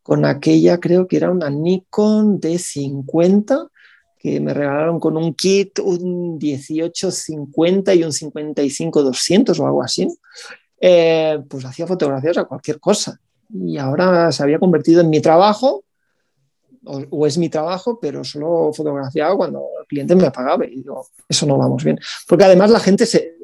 [0.01, 3.69] con aquella creo que era una Nikon D50
[4.23, 10.07] que me regalaron con un kit, un 1850 y un 55-200 o algo así.
[10.79, 13.19] Eh, pues hacía fotografías a cualquier cosa.
[13.53, 15.83] Y ahora se había convertido en mi trabajo,
[16.85, 20.65] o, es mi trabajo, pero solo fotografiaba cuando el cliente me pagaba.
[20.65, 21.99] Y digo, eso no vamos bien.
[22.25, 23.35] Porque además la gente se,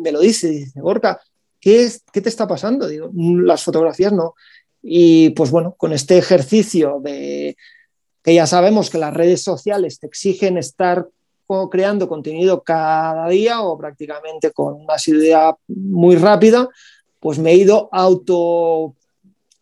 [0.00, 1.20] me lo dice, dice, Gorka,
[1.62, 2.88] ¿qué, te está pasando?
[2.88, 4.34] Digo, las fotografías no.
[4.82, 7.56] Y pues bueno, con este ejercicio de
[8.22, 11.08] que ya sabemos que las redes sociales te exigen estar
[11.70, 16.68] creando contenido cada día o prácticamente con una idea muy rápida,
[17.20, 18.94] pues me he ido auto,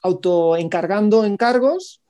[0.01, 2.01] auto encargando encargos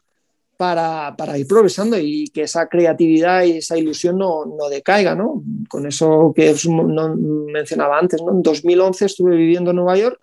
[0.61, 5.43] para, ir progresando y que esa creatividad y esa ilusión no, decaiga, ¿no?
[5.71, 8.33] Con eso que no, mencionaba antes, ¿no?
[8.33, 10.21] En 2011 estuve viviendo en Nueva York,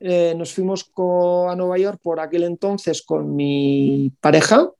[0.00, 4.70] eh, nos fuimos a Nueva York por aquel entonces con mi pareja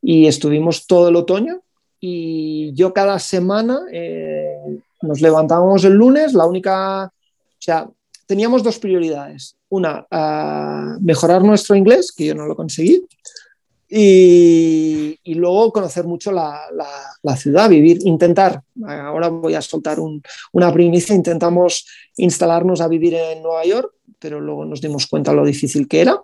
[0.00, 1.62] y estuvimos todo el otoño
[1.98, 4.54] y yo cada semana eh,
[5.02, 7.10] nos levantábamos el lunes, la única, o
[7.58, 7.88] sea,
[8.26, 9.56] teníamos dos prioridades.
[9.68, 10.06] Una,
[11.00, 13.04] mejorar nuestro inglés, que yo no lo conseguí,
[13.88, 16.60] y, luego conocer mucho la,
[17.36, 19.98] ciudad, vivir, intentar, ahora voy a soltar
[20.52, 25.44] una primicia, intentamos instalarnos a vivir en Nueva York, pero luego nos dimos cuenta lo
[25.44, 26.20] difícil que era.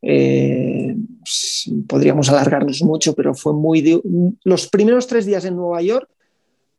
[0.00, 0.94] Eh,
[1.86, 4.00] podríamos alargarnos mucho, pero fue muy...
[4.44, 6.08] Los primeros tres días en Nueva York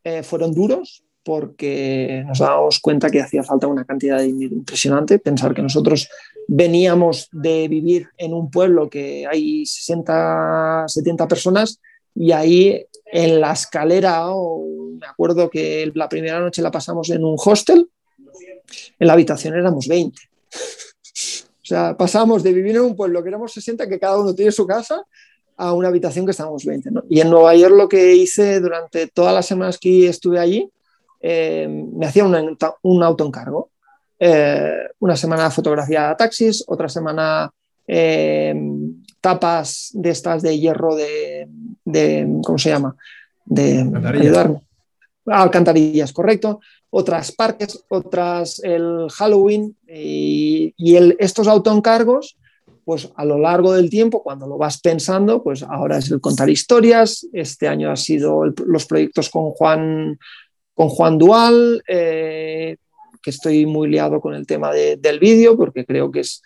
[0.04, 5.20] eh, fueron duros, porque nos dábamos cuenta que hacía falta una cantidad de dinero impresionante.
[5.20, 6.10] Pensar que nosotros
[6.52, 11.80] veníamos de vivir en un pueblo que hay 60, 70 personas
[12.16, 14.26] y ahí en la escalera,
[15.00, 17.88] me acuerdo que la primera noche la pasamos en un hostel,
[19.00, 20.20] en la habitación éramos 20.
[20.20, 24.52] o sea, pasamos de vivir en un pueblo que éramos 60, que cada uno tiene
[24.52, 25.06] su casa,
[25.56, 26.90] a una habitación que estábamos 20.
[27.12, 30.68] Y en Nueva York lo que hice durante todas las semanas que estuve allí,
[31.22, 33.70] eh, me hacía un, un autoencargo.
[34.20, 37.50] Eh, una semana fotografía taxis, otra semana
[37.88, 38.54] eh,
[39.22, 41.48] tapas de estas de hierro de,
[42.44, 42.96] ¿cómo se llama?
[43.46, 44.62] De ayudarme.
[45.26, 46.60] Alcantarillas, correcto.
[46.90, 50.74] Otras parques, otras el Halloween y,
[51.20, 52.38] estos autoencargos,
[52.84, 56.50] pues a lo largo del tiempo, cuando lo vas pensando, pues ahora es el contar
[56.50, 57.28] historias.
[57.32, 60.18] Este año ha sido los proyectos con Juan
[60.74, 62.78] con Juan Dual, eh,
[63.22, 66.42] que estoy muy liado con el tema del vídeo, porque creo que es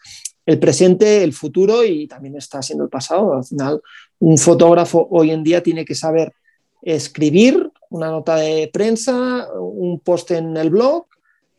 [0.45, 3.34] el presente, el futuro y también está siendo el pasado.
[3.34, 3.82] Al final,
[4.19, 6.34] un fotógrafo hoy en día tiene que saber
[6.82, 11.05] escribir una nota de prensa, un post en el blog,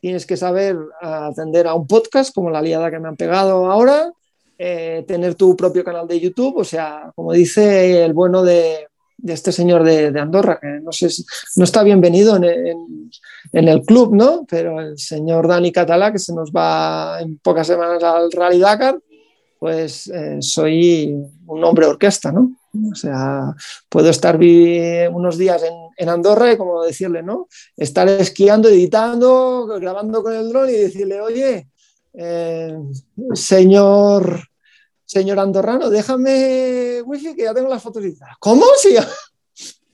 [0.00, 4.12] tienes que saber atender a un podcast como la liada que me han pegado ahora,
[4.58, 8.86] eh, tener tu propio canal de YouTube, o sea, como dice el bueno de,
[9.16, 11.08] de este señor de, Andorra, que no sé
[11.56, 13.10] no está bienvenido en,
[13.52, 14.44] el club, ¿no?
[14.48, 18.98] Pero el señor Dani Catalá, que se nos va en pocas semanas al Rally Dakar,
[19.58, 21.14] pues eh, soy
[21.46, 22.56] un hombre orquesta, ¿no?
[22.90, 23.54] O sea,
[23.88, 25.62] puedo estar unos días
[25.96, 27.48] en, Andorra y como decirle, ¿no?
[27.76, 31.68] Estar esquiando, editando, grabando con el dron y decirle, oye,
[32.14, 32.76] eh,
[33.32, 34.48] señor
[35.04, 38.04] señor andorrano, déjame wifi que ya tengo las fotos
[38.38, 38.64] ¿Cómo?
[38.78, 38.96] Sí.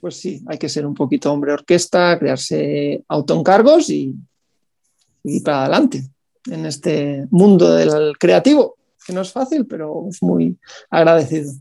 [0.01, 4.15] Pues sí, hay que ser un poquito hombre orquesta, crearse autoencargos y,
[5.23, 6.09] y para adelante
[6.49, 10.57] en este mundo del creativo, que no es fácil, pero es muy
[10.89, 11.53] agradecido.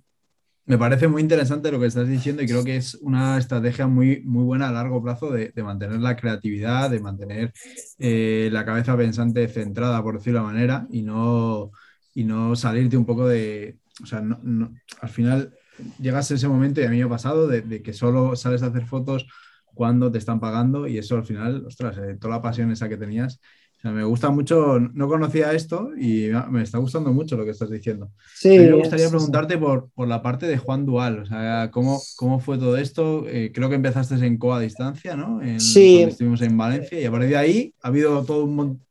[0.66, 4.22] Me parece muy interesante lo que estás diciendo y creo que es una estrategia muy,
[4.24, 7.52] muy buena a largo plazo de, mantener la creatividad, de mantener
[7.98, 11.72] eh, la cabeza pensante centrada, por decirlo de manera, y no,
[12.14, 15.54] y no salirte un poco de, o sea, no, al final
[16.00, 18.66] llegas a ese momento, y a mí me ha pasado, de, que solo sales a
[18.66, 19.26] hacer fotos
[19.74, 22.96] cuando te están pagando y eso al final, ostras, eh, toda la pasión esa que
[22.96, 23.40] tenías.
[23.78, 27.52] O sea, me gusta mucho, no conocía esto y me está gustando mucho lo que
[27.52, 28.10] estás diciendo.
[28.34, 32.40] Sí, me gustaría preguntarte por, por, la parte de Juan Dual, o sea, ¿cómo, cómo
[32.40, 33.24] fue todo esto?
[33.26, 35.40] Eh, creo que empezaste en COA distancia, ¿no?
[35.58, 36.02] sí.
[36.02, 38.86] Estuvimos en Valencia y a partir de ahí ha habido todo un montón...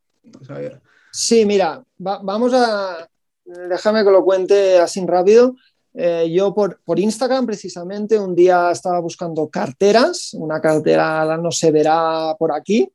[1.12, 3.08] Sí, mira, vamos a.
[3.46, 5.56] Déjame que lo cuente así rápido.
[5.94, 12.36] Eh, yo por, Instagram precisamente un día estaba buscando carteras, una cartera no se verá
[12.38, 12.92] por aquí,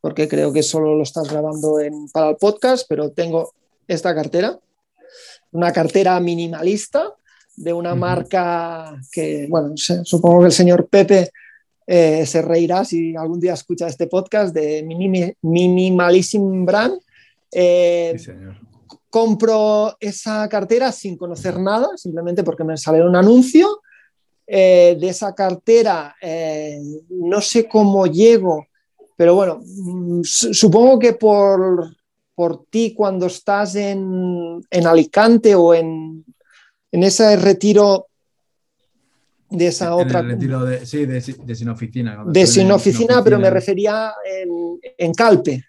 [0.00, 1.78] porque creo que solo lo estás grabando
[2.12, 3.54] para el podcast, pero tengo
[3.88, 4.58] esta cartera,
[5.52, 7.14] una cartera minimalista
[7.56, 11.30] de una marca que, bueno, supongo que el señor Pepe
[11.86, 14.82] eh, se reirá si algún día escucha este podcast de
[15.42, 17.00] Minimalism Brand
[17.54, 18.16] eh,
[19.08, 23.80] compro esa cartera sin conocer nada, simplemente porque me sale un anuncio.
[24.46, 26.78] Eh, de esa cartera eh,
[27.08, 28.66] no sé cómo llego,
[29.16, 31.96] pero bueno, mm, supongo que por,
[32.34, 36.26] por ti cuando estás en, Alicante o en,
[36.90, 38.08] ese retiro
[39.48, 40.20] de esa otra.
[40.20, 42.22] retiro de, sí, de, sin oficina.
[42.26, 45.64] De sin oficina, pero me refería en, en Calpe.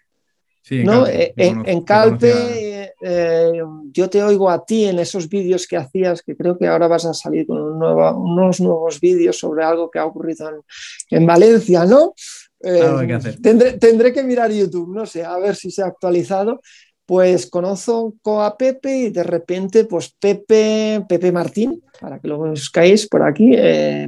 [0.70, 1.06] ¿No?
[1.06, 3.62] Eh, en, Calpe, eh,
[3.92, 7.04] yo te oigo a ti en esos vídeos que hacías, que creo que ahora vas
[7.06, 10.64] a salir con unos nuevos vídeos sobre algo que ha ocurrido
[11.10, 12.14] en, Valencia, ¿no?
[12.60, 16.60] Eh, tendré, que mirar YouTube, no sé, a ver si se ha actualizado.
[17.04, 23.06] Pues conozco a Pepe y de repente, pues Pepe, Pepe Martín, para que lo buscáis
[23.06, 23.52] por aquí,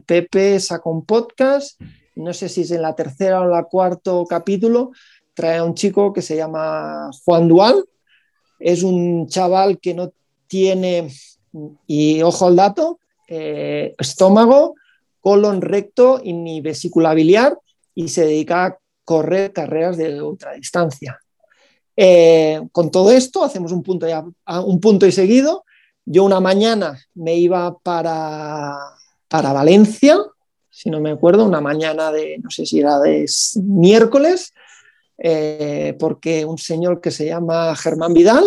[0.04, 1.80] Pepe sacó un podcast,
[2.16, 4.90] no sé si es en la tercera o la cuarto capítulo,
[5.39, 7.84] trae a un chico que se llama Juan Dual.
[8.59, 10.11] Es un chaval que no
[10.49, 11.12] tiene,
[11.86, 14.74] y ojo al dato, eh, estómago,
[15.20, 17.57] colon recto y ni vesícula biliar
[17.95, 21.20] y se dedica a correr carreras de ultradistancia.
[21.97, 24.09] Eh, con todo esto hacemos un punto,
[24.64, 25.64] un punto y seguido.
[26.05, 28.76] Yo una mañana me iba para,
[29.28, 30.16] para Valencia,
[30.68, 33.24] si no me acuerdo, una mañana de, no sé si era de
[33.62, 34.53] miércoles,
[35.18, 38.44] eh, porque un señor que se llama Germán Vidal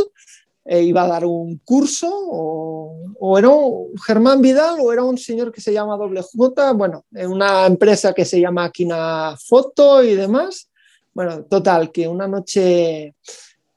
[0.63, 5.51] eh, iba a dar un curso, o, era un, Germán Vidal o era un señor
[5.51, 10.15] que se llama Doble J, bueno, en una empresa que se llama Aquina Foto y
[10.15, 10.69] demás.
[11.13, 13.15] Bueno, total, que una noche,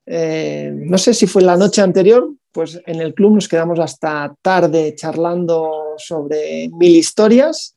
[0.07, 4.33] eh, no sé si fue la noche anterior, pues en el club nos quedamos hasta
[4.41, 7.74] tarde charlando sobre mil historias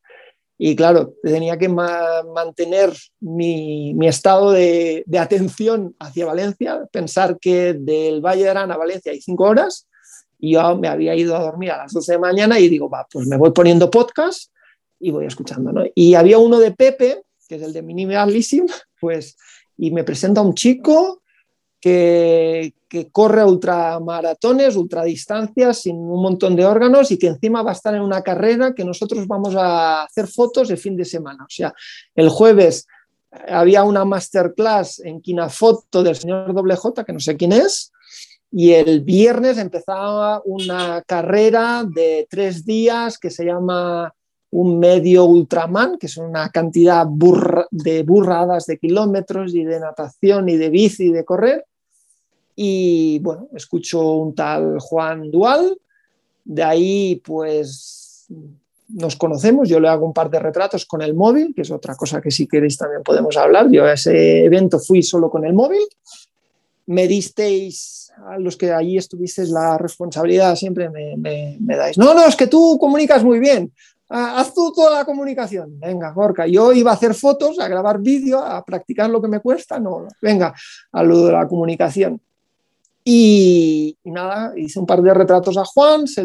[0.57, 8.43] y claro, tenía que mantener mi, estado de, atención hacia Valencia, pensar que del Valle
[8.43, 9.87] de Arana a Valencia hay cinco horas
[10.39, 13.05] y yo me había ido a dormir a las 12 de mañana y digo, va,
[13.11, 14.51] pues me voy poniendo podcast
[14.99, 15.83] y voy escuchando, ¿no?
[15.93, 18.65] Y había uno de Pepe, que es el de Minimalism,
[18.99, 19.37] pues,
[19.77, 21.21] y me presenta un chico
[21.79, 22.73] que,
[23.11, 28.01] corre ultramaratones, ultradistancias, sin un montón de órganos y que encima va a estar en
[28.01, 31.43] una carrera que nosotros vamos a hacer fotos de fin de semana.
[31.43, 31.73] O sea,
[32.15, 32.87] el jueves
[33.47, 37.91] había una masterclass en Kinafoto del señor J, que no sé quién es,
[38.51, 44.13] y el viernes empezaba una carrera de tres días que se llama
[44.57, 50.57] un medio Ultraman, que son una cantidad de burradas de kilómetros y de natación y
[50.57, 51.63] de bici y de correr.
[52.55, 55.77] Y bueno, escucho un tal Juan Dual,
[56.43, 58.25] de ahí pues
[58.89, 61.93] nos conocemos, yo le hago un par de retratos con el móvil, que es otra
[61.93, 63.69] cosa que si queréis también podemos hablar.
[63.69, 65.85] Yo a ese evento fui solo con el móvil.
[66.87, 71.95] Me disteis, a los que allí estuvisteis la responsabilidad, siempre me, me dais.
[71.95, 73.71] No, no, es que tú comunicas muy bien.
[74.09, 75.79] Ah, haz tú toda la comunicación.
[75.79, 76.47] Venga, Gorka.
[76.47, 79.79] Yo iba a hacer fotos, a grabar vídeo, a practicar lo que me cuesta.
[79.79, 80.53] No, venga,
[80.91, 82.21] a lo de la comunicación.
[83.03, 86.21] Y, nada, hice un par de retratos a Juan, se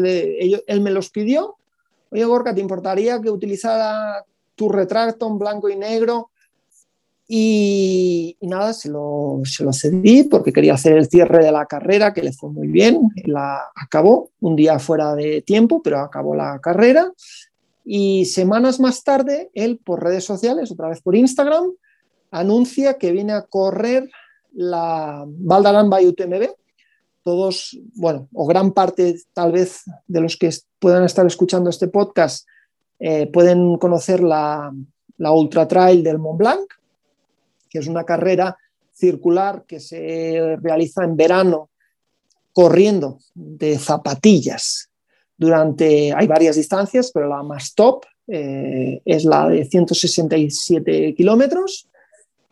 [0.67, 1.55] él me los pidió.
[2.09, 4.23] Oye, Gorka, ¿te importaría que utilizara
[4.55, 6.29] tu retrato en blanco y negro?
[7.27, 12.13] Y, nada, se lo, se lo, cedí porque quería hacer el cierre de la carrera,
[12.13, 13.09] que le fue muy bien.
[13.25, 17.11] La acabó un día fuera de tiempo, pero acabó la carrera.
[17.85, 21.71] Y semanas más tarde, él por redes sociales, otra vez por Instagram,
[22.31, 24.09] anuncia que viene a correr
[24.53, 26.49] la Valdarán by UTMB.
[27.23, 32.47] Todos, bueno, o gran parte tal vez de los que puedan estar escuchando este podcast
[32.99, 34.71] eh, pueden conocer la
[35.17, 36.73] Ultra Trail del Mont Blanc,
[37.69, 38.57] que es una carrera
[38.93, 41.69] circular que se realiza en verano
[42.53, 44.89] corriendo de zapatillas
[45.43, 51.87] durante, hay varias distancias, pero la más top eh, es la de 167 kilómetros,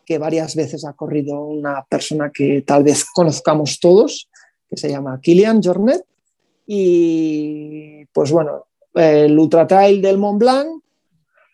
[0.04, 4.28] que varias veces ha corrido una persona que tal vez conozcamos todos,
[4.68, 6.04] que se llama Kilian Jornet.
[6.66, 10.82] Y pues bueno, el Ultra Trail del Mont Blanc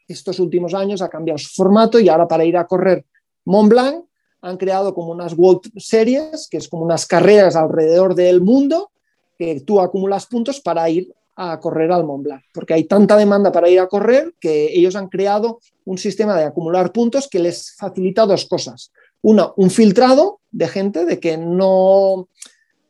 [0.09, 3.05] estos últimos años ha cambiado su formato y ahora para ir a correr
[3.45, 4.05] Mont Blanc
[4.41, 8.91] han creado como unas World Series, que es como unas carreras alrededor del mundo,
[9.36, 13.53] que tú acumulas puntos para ir a correr al Mont Blanc, porque hay tanta demanda
[13.53, 17.76] para ir a correr que ellos han creado un sistema de acumular puntos que les
[17.76, 18.91] facilita dos cosas.
[19.22, 22.28] Una, un filtrado de gente de que no,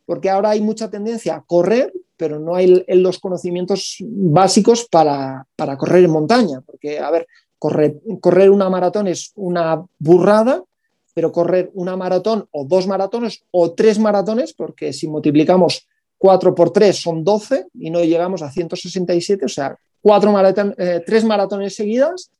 [0.06, 5.46] porque ahora hay mucha tendencia a correr, pero no hay los conocimientos básicos para,
[5.76, 7.26] correr en montaña, porque, a ver,
[7.58, 10.64] correr, correr una maratón es una burrada,
[11.12, 15.86] pero correr una maratón o dos maratones o tres maratones, porque si multiplicamos
[16.18, 20.34] 4 por 3 son 12 y no llegamos a 167, o sea, cuatro
[20.78, 22.30] eh, tres maratones seguidas,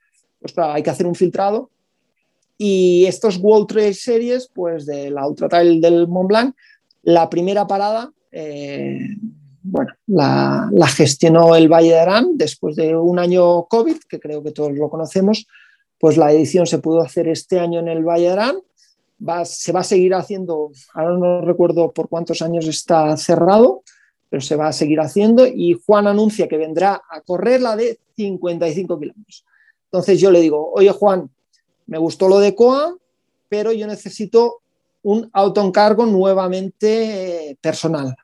[0.41, 1.71] pues claro, hay que hacer un filtrado.
[2.57, 6.57] Y estos World Trail Series, pues de la Ultra Trail del Mont Blanc,
[7.03, 8.99] la primera parada, eh,
[9.63, 14.43] bueno, la, la, gestionó el Valle de Arán después de un año COVID, que creo
[14.43, 15.47] que todos lo conocemos,
[15.99, 18.57] pues la edición se pudo hacer este año en el Valle de Arán
[19.45, 23.83] se va a seguir haciendo, ahora no recuerdo por cuántos años está cerrado,
[24.31, 27.99] pero se va a seguir haciendo y Juan anuncia que vendrá a correr la de
[28.17, 29.45] 55 kilómetros.
[29.85, 31.31] Entonces yo le digo, oye Juan,
[31.87, 32.95] me gustó lo de COA,
[33.49, 34.61] pero yo necesito
[35.03, 38.15] un autoencargo nuevamente eh, personal.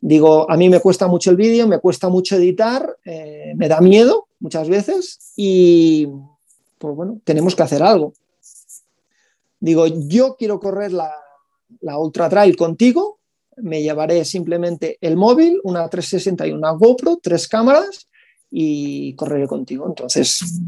[0.00, 3.80] Digo, a mí me cuesta mucho el vídeo, me cuesta mucho editar, eh, me da
[3.80, 6.08] miedo muchas veces y
[6.78, 8.12] pues bueno, tenemos que hacer algo.
[9.62, 11.14] Digo, yo quiero correr la,
[11.96, 13.20] Ultra Trail contigo,
[13.58, 18.08] me llevaré simplemente el móvil, una 360 y una GoPro, tres cámaras
[18.50, 19.86] y correré contigo.
[19.86, 20.60] Entonces,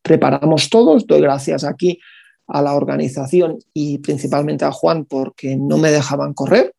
[0.00, 1.98] preparamos todos, doy gracias aquí
[2.46, 6.72] a la organización y principalmente a Juan porque no me dejaban correr,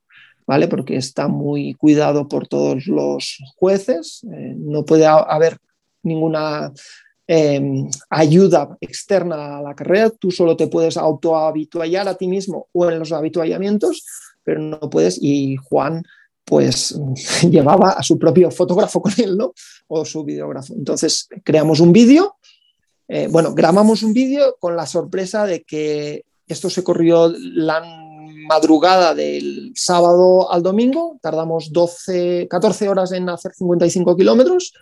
[0.45, 0.69] ¿vale?
[0.69, 5.57] Porque está muy cuidado por todos los jueces, eh, no puede haber
[6.01, 6.71] ninguna
[7.29, 12.89] Em, ayuda externa a la carrera, tú solo te puedes autohabituallar a ti mismo o
[12.89, 14.05] en los habituallamientos,
[14.45, 16.03] pero no puedes, y Juan
[16.45, 16.97] pues
[17.51, 19.53] llevaba a su propio fotógrafo con él, ¿no?
[19.87, 20.73] O su videógrafo.
[20.73, 22.37] Entonces creamos un vídeo,
[23.09, 27.83] eh, bueno, grabamos un vídeo con la sorpresa de que esto se corrió la
[28.47, 34.73] madrugada del sábado al domingo, tardamos 12, 14 horas en hacer 55 kilómetros.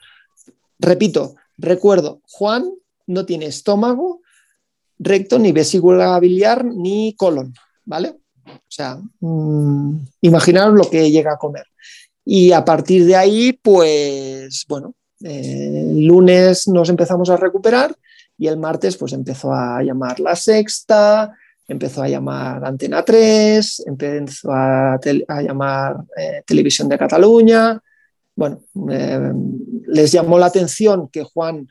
[0.77, 2.69] Repito, Recuerdo, Juan
[3.07, 4.21] no tiene estómago
[4.99, 7.53] recto, ni vesícula biliar, ni colon,
[7.83, 8.15] ¿vale?
[8.45, 11.65] O sea, mmm, imaginaros lo que llega a comer.
[12.23, 17.95] Y a partir de ahí, pues, bueno, eh, lunes nos empezamos a recuperar
[18.37, 21.33] y el martes, pues, empezó a llamar la sexta,
[21.67, 24.99] empezó a llamar Antena 3, empezó a,
[25.41, 27.81] llamar eh, Televisión de Cataluña,
[28.35, 28.61] bueno,
[28.91, 29.31] eh,
[29.87, 31.67] les llamó la atención que Juan,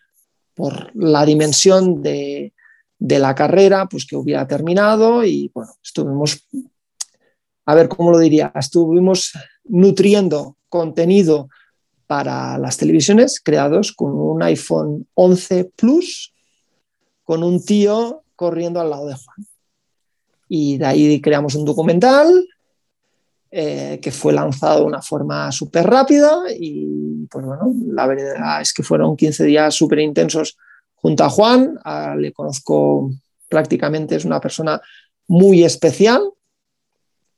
[0.54, 2.52] por la dimensión de,
[2.98, 6.48] la carrera, pues que hubiera terminado y bueno, estuvimos,
[7.66, 9.32] a ver cómo lo diría, estuvimos
[9.64, 11.48] nutriendo contenido
[12.06, 16.32] para las televisiones creados con un iPhone 11 Plus,
[17.24, 19.46] con un tío corriendo al lado de Juan.
[20.48, 22.46] Y de ahí creamos un documental
[23.57, 28.72] eh, que fue lanzado de una forma súper rápida y pues bueno, la verdad es
[28.72, 30.57] que fueron 15 días súper intensos
[30.96, 31.78] junto a Juan,
[32.16, 33.12] le conozco
[33.48, 34.80] prácticamente, es una persona
[35.28, 36.32] muy especial.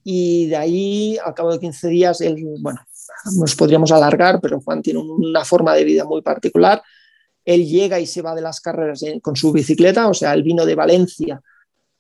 [0.04, 2.80] Y de ahí al cabo de 15 días, él, bueno,
[3.36, 6.82] nos podríamos alargar, pero Juan tiene una forma de vida muy particular.
[7.44, 10.64] Él llega y se va de las carreras con su bicicleta, o sea, él vino
[10.64, 11.42] de Valencia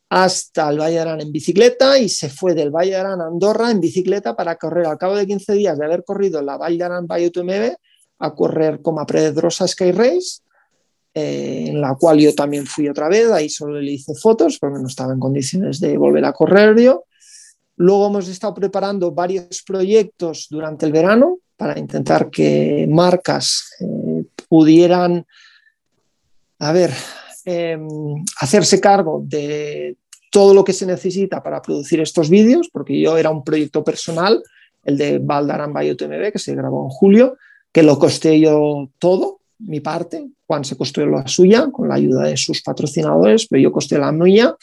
[0.08, 3.26] hasta el Valle de Arán en bicicleta y se fue del Valle de Arán a
[3.26, 6.78] Andorra en bicicleta para correr al cabo de 15 días de haber corrido la Valle
[6.78, 7.74] de Arán Valle UTMB
[8.18, 10.40] a correr como Predrosa Sky Race,
[11.12, 14.78] eh, en la cual yo también fui otra vez, ahí solo le hice fotos porque
[14.80, 17.04] no estaba en condiciones de volver a correr yo.
[17.76, 25.26] Luego hemos estado preparando varios proyectos durante el verano para intentar que marcas eh, pudieran,
[26.58, 26.92] a ver,
[27.46, 27.88] em,
[28.38, 29.96] hacerse cargo de
[30.30, 34.42] todo lo que se necesita para producir estos vídeos, porque yo era un proyecto personal,
[34.84, 37.38] el de Valdarán by UTMB, que se grabó en julio,
[37.72, 42.24] que lo costé yo todo, mi parte, Juan se costó la suya con la ayuda
[42.24, 44.54] de sus patrocinadores, pero yo costé la mía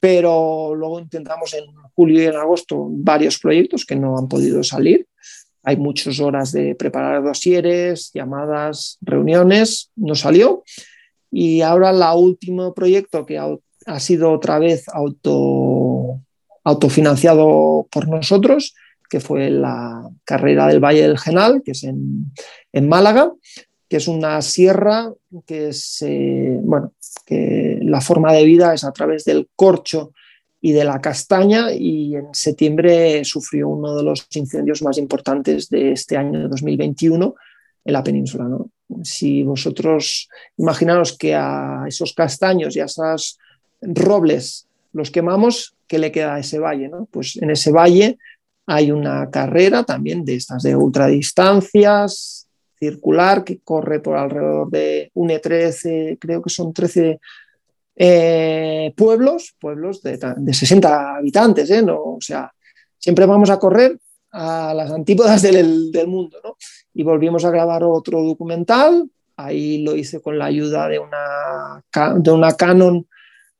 [0.00, 5.06] pero luego intentamos en julio y en agosto varios proyectos que no han podido salir.
[5.62, 10.64] Hay muchas horas de preparar dosieres, llamadas, reuniones, no salió.
[11.30, 16.20] Y ahora el último proyecto que ha, sido otra vez auto,
[16.64, 18.74] autofinanciado por nosotros,
[19.08, 23.32] que fue la carrera del Valle del Genal, que es en, Málaga,
[23.88, 25.12] que es una sierra
[25.46, 26.04] que es,
[26.62, 26.92] bueno,
[27.26, 30.12] que la forma de vida es a través del corcho
[30.60, 35.92] y de la castaña y en septiembre sufrió uno de los incendios más importantes de
[35.92, 37.34] este año 2021
[37.84, 38.44] en la península.
[38.44, 38.70] ¿no?
[39.02, 43.38] Si vosotros imaginaros que a esos castaños y a esos
[43.80, 46.90] robles los quemamos, ¿qué le queda a ese valle?
[47.10, 48.18] Pues en ese valle
[48.66, 52.46] hay una carrera también de estas de ultradistancias,
[52.78, 57.20] circular que corre por alrededor de une 13, creo que son 13
[57.96, 60.18] eh, pueblos, pueblos de,
[60.52, 61.82] 60 habitantes, ¿eh?
[61.82, 62.50] no, o sea,
[62.98, 63.98] siempre vamos a correr
[64.32, 66.56] a las antípodas del, mundo, ¿no?
[66.94, 71.84] Y volvimos a grabar otro documental, ahí lo hice con la ayuda de una,
[72.16, 73.06] de una Canon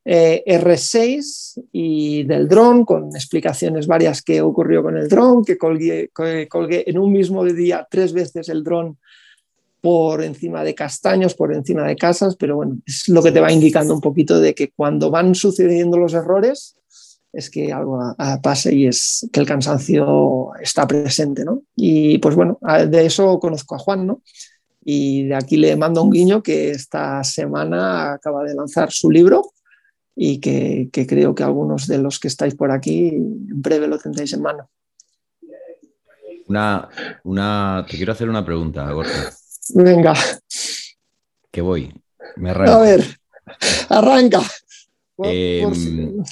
[0.05, 6.11] eh, R6 y del dron, con explicaciones varias que ocurrió con el dron, que colgué,
[6.11, 8.99] colgué en un mismo día tres veces el dron
[9.81, 13.53] por encima de castaños, por encima de casas, pero bueno, es lo que te va
[13.53, 16.77] indicando un poquito de que cuando van sucediendo los errores
[17.33, 21.63] es que algo pasa y es que el cansancio está presente, ¿no?
[21.77, 22.59] Y pues bueno,
[22.89, 24.23] de eso conozco a Juan, ¿no?
[24.85, 29.53] Y de aquí le mando un guiño que esta semana acaba de lanzar su libro
[30.17, 34.33] y que, creo que algunos de los que estáis por aquí en breve lo tendréis
[34.33, 34.69] en mano.
[36.49, 36.89] Una,
[37.25, 39.33] una, te quiero hacer una pregunta, Gorka.
[39.75, 40.15] Venga.
[41.51, 41.95] Que voy.
[42.37, 42.73] Me arranco.
[42.73, 43.05] A ver,
[43.89, 44.41] arranca.
[45.23, 46.23] Em,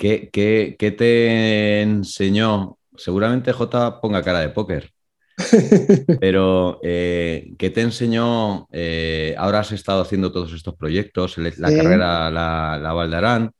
[0.00, 2.78] ¿qué, te enseñó?
[2.96, 4.90] Seguramente J ponga cara de póker.
[6.20, 8.66] Pero, eh, ¿qué te enseñó?
[8.72, 13.52] Eh, ahora has estado haciendo todos estos proyectos, la carrera, la, la Valdarán,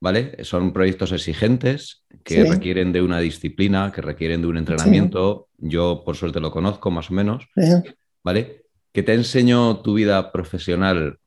[0.00, 0.42] ¿vale?
[0.44, 5.48] Son proyectos exigentes que requieren de una disciplina, que requieren de un entrenamiento.
[5.58, 7.46] Yo, por suerte, lo conozco más o menos.
[8.22, 8.64] ¿vale?
[8.92, 11.18] ¿Qué te enseñó tu vida profesional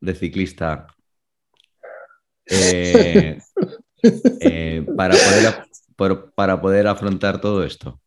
[0.00, 0.86] de ciclista
[2.50, 3.38] eh,
[4.40, 5.14] eh, para,
[5.96, 8.00] poder, para poder afrontar todo esto?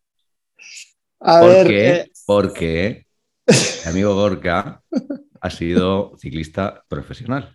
[1.20, 3.06] A ver, Porque
[3.46, 4.82] mi amigo Gorka
[5.40, 7.54] ha sido ciclista profesional.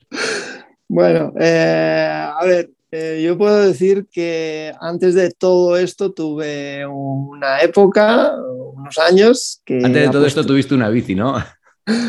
[0.87, 7.61] Bueno, eh, a ver, eh, yo puedo decir que antes de todo esto tuve una
[7.61, 8.33] época,
[8.73, 9.77] unos años que...
[9.83, 11.35] Antes de todo esto tuviste una bici, ¿no?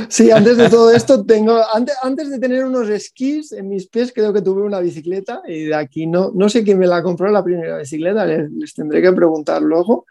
[0.08, 4.12] Sí, antes de todo esto tengo, antes, antes de tener unos esquís en mis pies
[4.12, 7.30] creo que tuve una bicicleta y de aquí no, no sé quién me la compró
[7.30, 10.06] la primera bicicleta, les, tendré que preguntar luego,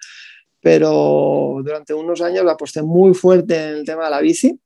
[0.62, 4.60] pero durante unos años la aposté muy fuerte en el tema de la bici,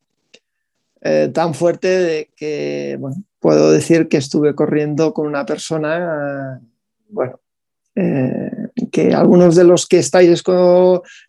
[1.02, 6.60] eh, tan fuerte de que, bueno, puedo decir que estuve corriendo con una persona,
[7.08, 7.40] bueno,
[7.96, 8.50] eh,
[8.90, 10.42] que algunos de los que estáis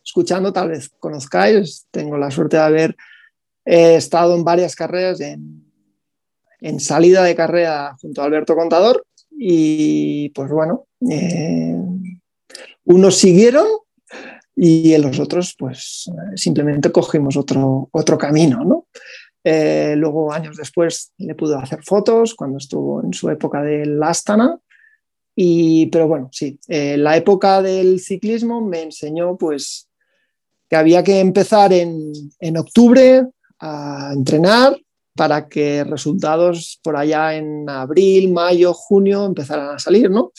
[0.04, 1.88] escuchando tal vez conozcáis.
[1.92, 2.96] Tengo la suerte de haber
[3.66, 5.64] eh, estado en varias carreras, en,
[6.80, 11.76] salida de carrera junto a Alberto Contador y pues bueno, eh,
[12.86, 13.68] unos siguieron
[14.56, 18.88] y los otros pues simplemente cogimos otro, otro camino, ¿no?
[19.48, 24.58] Eh, luego, años después, le pudo hacer fotos cuando estuvo en su época del Astana.
[25.36, 29.88] Y, pero bueno, sí, eh, la época del ciclismo me enseñó pues
[30.68, 33.28] que había que empezar en, en octubre
[34.14, 34.78] entrenar
[35.16, 40.32] para que resultados por allá en abril, mayo, junio empezaran a salir, ¿no?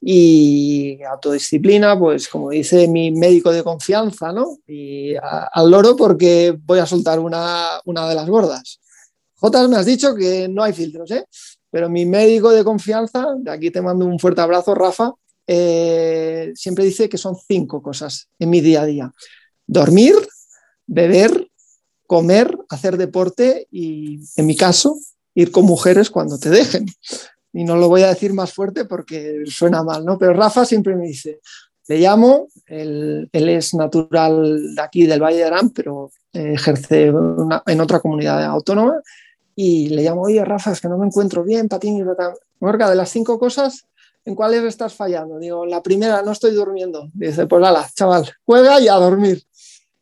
[0.00, 4.58] y autodisciplina, pues como dice mi médico de confianza, ¿no?
[4.66, 8.80] Y al loro porque voy a soltar una, una de las gordas.
[9.34, 11.26] Jotas, me has dicho que no hay filtros, ¿eh?
[11.70, 15.12] Pero mi médico de confianza, de aquí te mando un fuerte abrazo, Rafa,
[15.46, 19.12] eh, siempre dice que son cinco cosas en mi día a día.
[19.66, 20.14] Dormir,
[20.86, 21.49] beber,
[22.10, 24.98] comer, hacer deporte y, en mi caso,
[25.32, 26.86] ir con mujeres cuando te dejen
[27.52, 30.18] y no lo voy a decir más fuerte porque suena mal, ¿no?
[30.18, 31.38] Pero Rafa siempre me dice,
[31.86, 37.12] le llamo, él, es natural de aquí, del Valle de Arán, pero ejerce
[37.66, 39.00] en otra comunidad autónoma
[39.54, 42.34] y le llamo, oye Rafa, es que no me encuentro bien, patín y patín.
[42.58, 43.86] Morga, de las cinco cosas,
[44.24, 45.38] ¿en cuáles estás fallando?
[45.38, 47.08] Digo, la primera, no estoy durmiendo.
[47.14, 49.44] Dice, pues ala, chaval, juega y a dormir.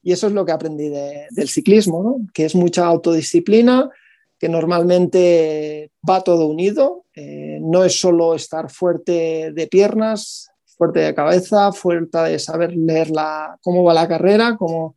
[0.08, 2.26] Y eso es lo que aprendí del ciclismo, ¿no?
[2.32, 3.90] que es mucha autodisciplina,
[4.38, 7.04] que normalmente va todo unido.
[7.14, 13.10] Eh, no es solo estar fuerte de piernas, fuerte de cabeza, fuerte de saber leer
[13.10, 14.96] la, cómo va la carrera, cómo,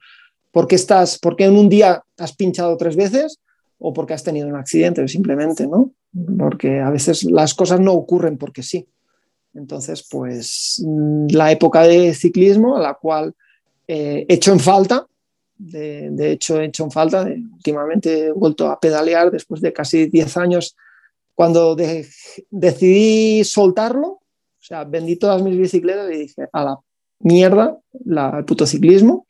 [0.50, 3.42] por, qué estás, por qué en un día has pinchado tres veces
[3.80, 5.92] o porque has tenido un accidente, simplemente, ¿no?
[6.40, 8.88] Porque a veces las cosas no ocurren porque sí.
[9.54, 10.82] Entonces, pues
[11.32, 13.36] la época de ciclismo, a la cual
[13.94, 15.06] eh, he hecho en falta,
[15.58, 17.24] de, hecho, he hecho en falta.
[17.24, 20.78] últimamente he vuelto a pedalear después de casi 10 años.
[21.36, 24.22] Cuando decidí soltarlo, o
[24.62, 26.80] sea, vendí todas mis bicicletas y dije, a la
[27.20, 29.26] mierda la, el puto ciclismo,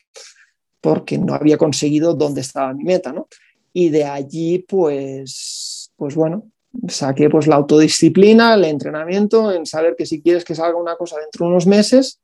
[0.80, 3.30] porque no había conseguido dónde estaba mi meta, ¿no?
[3.74, 6.52] Y de allí, pues, pues bueno,
[6.88, 11.18] saqué pues la autodisciplina, el entrenamiento, en saber que si quieres que salga una cosa
[11.20, 12.20] dentro de unos meses,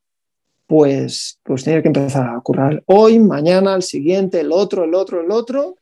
[0.68, 5.32] pues, pues que empezar a currar hoy, mañana, el siguiente, el otro, el otro, el
[5.32, 5.78] otro,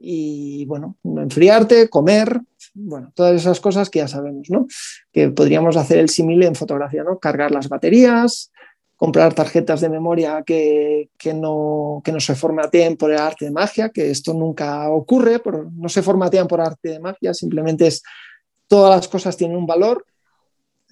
[0.00, 2.40] y bueno, enfriarte, comer,
[2.74, 4.66] bueno, todas esas cosas que ya sabemos, ¿no?
[5.12, 7.18] Que podríamos hacer el símil en fotografía, ¿no?
[7.18, 8.50] Cargar las baterías,
[8.96, 13.90] comprar tarjetas de memoria que, no, que no se formateen por el arte de magia,
[13.90, 18.02] que esto nunca ocurre, pero no se formatean por arte de magia, simplemente es
[18.66, 20.06] todas las cosas tienen un valor,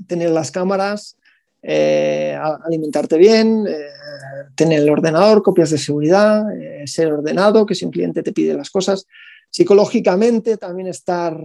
[0.06, 1.16] tener las cámaras,
[1.62, 3.86] eh, alimentarte bien, eh,
[4.54, 8.54] tener el ordenador, copias de seguridad, eh, ser ordenado, que si un cliente te pide
[8.54, 9.06] las cosas.
[9.50, 11.36] Psicológicamente también estar,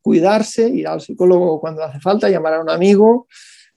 [0.00, 3.26] cuidarse, ir al psicólogo cuando hace falta, llamar a un amigo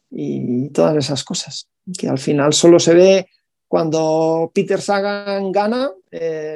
[0.10, 1.68] y todas esas cosas,
[1.98, 3.28] que al final solo se ve
[3.68, 5.92] cuando Peter Sagan gana,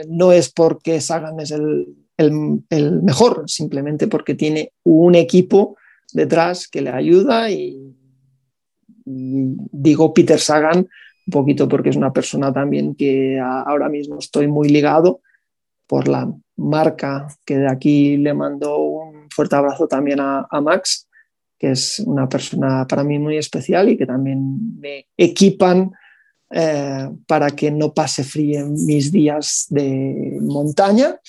[0.08, 5.76] no es porque Sagan es el, el mejor, simplemente porque tiene un equipo
[6.14, 7.97] detrás que le ayuda y,
[9.08, 14.70] digo Peter Sagan un poquito porque es una persona también que ahora mismo estoy muy
[14.70, 15.22] ligado
[15.86, 21.08] por la marca que de aquí le mando un fuerte abrazo también a, Max,
[21.58, 25.92] que es una persona para mí muy especial y que también me equipan
[26.50, 31.20] eh, para que no pase frío en mis días de montaña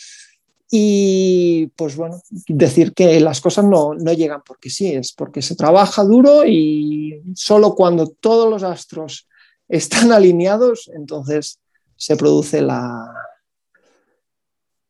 [0.71, 5.57] y pues bueno, decir que las cosas no, no, llegan porque sí, es porque se
[5.57, 9.27] trabaja duro y solo cuando todos los astros
[9.69, 11.61] están alineados, entonces
[11.97, 13.13] se produce la...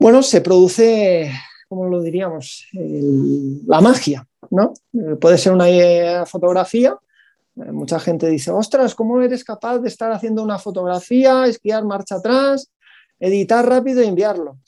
[0.01, 1.33] Bueno, se produce,
[1.69, 2.69] ¿cómo lo diríamos?
[2.73, 4.75] la magia, ¿no?
[4.93, 6.97] Eh, puede ser una fotografía.
[7.57, 12.17] Eh, mucha gente dice, ostras, ¿cómo eres capaz de estar haciendo una fotografía, esquiar marcha
[12.17, 12.71] atrás,
[13.19, 14.59] editar rápido y enviarlo?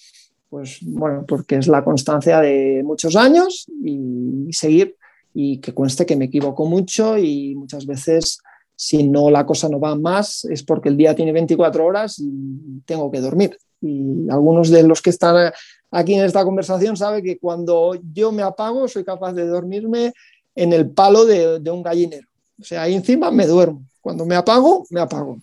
[0.50, 4.96] Pues bueno, porque es la constancia de muchos años y seguir
[5.32, 8.40] y que cueste que me equivoco mucho y muchas veces
[8.74, 12.82] si no la cosa no va más es porque el día tiene 24 horas y
[12.84, 13.56] tengo que dormir.
[13.80, 15.52] Y algunos de los que están
[15.92, 20.12] aquí en esta conversación saben que cuando yo me apago soy capaz de dormirme
[20.56, 22.26] en el palo de, de un gallinero.
[22.60, 23.84] O sea, ahí encima me duermo.
[24.00, 25.38] Cuando me apago, me apago.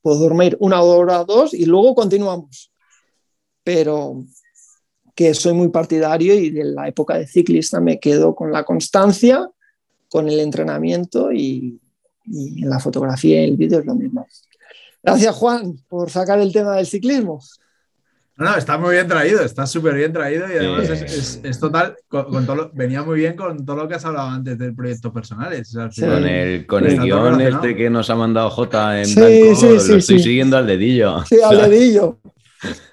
[0.00, 2.70] Puedo dormir una hora o dos y luego continuamos
[3.72, 4.24] pero
[5.14, 9.48] que soy muy partidario y de la época de ciclista me quedo con la constancia,
[10.08, 11.80] con el entrenamiento y,
[12.26, 14.26] en la fotografía y el vídeo es lo mismo.
[15.04, 17.40] Gracias Juan por sacar el tema del ciclismo.
[18.36, 22.72] No, está muy bien traído, está súper bien traído y además es, total, con, todo
[22.74, 25.52] venía muy bien con todo lo que has hablado antes del proyecto personal.
[25.96, 30.18] con el, con el guion este que nos ha mandado J en blanco, lo estoy
[30.18, 31.24] siguiendo al dedillo.
[31.26, 32.18] Sí, al dedillo.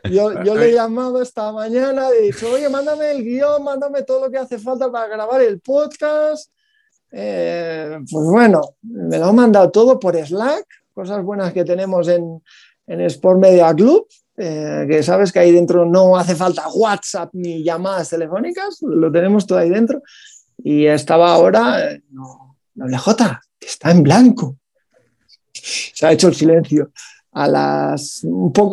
[0.10, 4.32] Yo, le he llamado esta mañana he dicho, oye, mándame el guion, mándame todo lo
[4.32, 6.52] que hace falta para grabar el podcast.
[7.12, 12.42] Eh, pues bueno, me lo han mandado todo por Slack, cosas buenas que tenemos en,
[12.88, 14.08] en Sport Media Club,
[14.38, 19.46] eh, que sabes que ahí dentro no hace falta WhatsApp ni llamadas telefónicas, lo tenemos
[19.48, 20.02] todo ahí dentro.
[20.58, 24.58] Y estaba ahora, eh, no, no J, que está en blanco.
[25.54, 26.92] Se ha hecho el silencio.
[27.40, 28.26] A las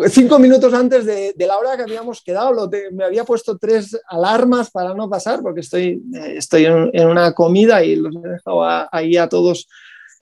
[0.09, 4.95] cinco minutos antes de, la hora que habíamos quedado, me había puesto tres alarmas para
[4.95, 9.29] no pasar, porque estoy, eh, estoy en, una comida y los he dejado ahí a
[9.29, 9.69] todos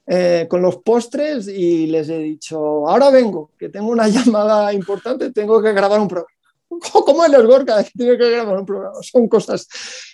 [0.08, 5.30] eh, con los postres y les he dicho, ahora vengo, que tengo una llamada importante,
[5.30, 6.32] tengo que grabar un programa.
[6.92, 7.84] ¿Cómo en el Gorka?
[7.96, 8.96] Tiene que grabar un programa.
[9.02, 9.68] Son cosas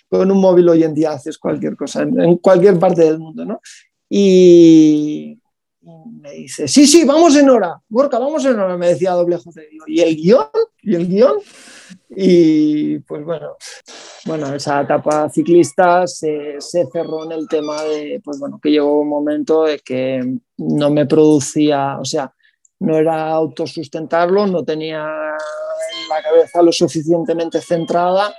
[0.07, 3.59] con un móvil hoy en día haces cualquier cosa en, cualquier parte del mundo, ¿no?
[4.07, 5.39] Y
[6.05, 9.67] me dice, sí, sí, vamos en hora, Gorka, vamos en hora, me decía doble José.
[9.87, 10.47] ¿Y el guion?
[10.81, 11.35] ¿Y el guion?
[12.09, 13.55] Y pues bueno,
[14.25, 18.99] bueno, esa etapa ciclista se, se, cerró en el tema de, pues bueno, que llegó
[18.99, 22.33] un momento de que no me producía, o sea,
[22.79, 25.03] no era autosustentarlo, no tenía
[26.09, 28.33] la cabeza lo suficientemente centrada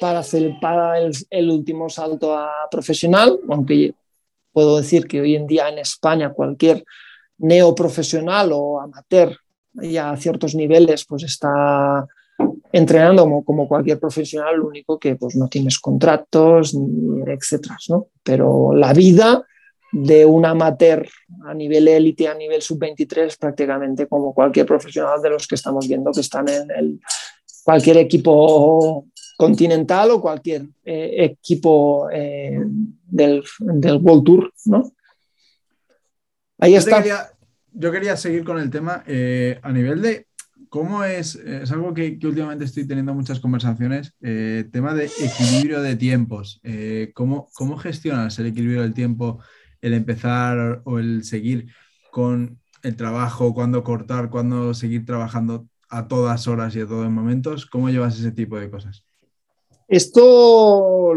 [0.00, 3.94] para hacer para el, último salto a profesional, aunque
[4.54, 6.84] puedo decir que hoy en día en España cualquier
[7.38, 9.36] neoprofesional o amateur
[9.74, 12.06] ya a ciertos niveles pues está
[12.72, 17.76] entrenando como, cualquier profesional, lo único que pues no tienes contratos, ni etcétera.
[18.22, 19.44] Pero la vida
[19.92, 21.06] de un amateur
[21.46, 26.10] a nivel élite, a nivel sub-23, prácticamente como cualquier profesional de los que estamos viendo
[26.10, 27.00] que están en el,
[27.64, 29.06] cualquier equipo
[29.36, 32.60] continental o cualquier eh, equipo eh,
[33.06, 34.92] del, del, World Tour, ¿no?
[36.58, 37.30] Ahí está.
[37.76, 40.28] Yo quería, seguir con el tema eh, a nivel de
[40.68, 45.96] cómo es, es algo que, que últimamente estoy teniendo muchas conversaciones, tema de equilibrio de
[45.96, 46.60] tiempos.
[47.14, 49.40] ¿cómo, ¿Cómo gestionas el equilibrio del tiempo?
[49.84, 51.66] el empezar o el seguir
[52.10, 57.66] con el trabajo, cuándo cortar, cuándo seguir trabajando a todas horas y a todos momentos?
[57.66, 59.04] ¿Cómo llevas ese tipo de cosas?
[59.88, 61.12] Esto,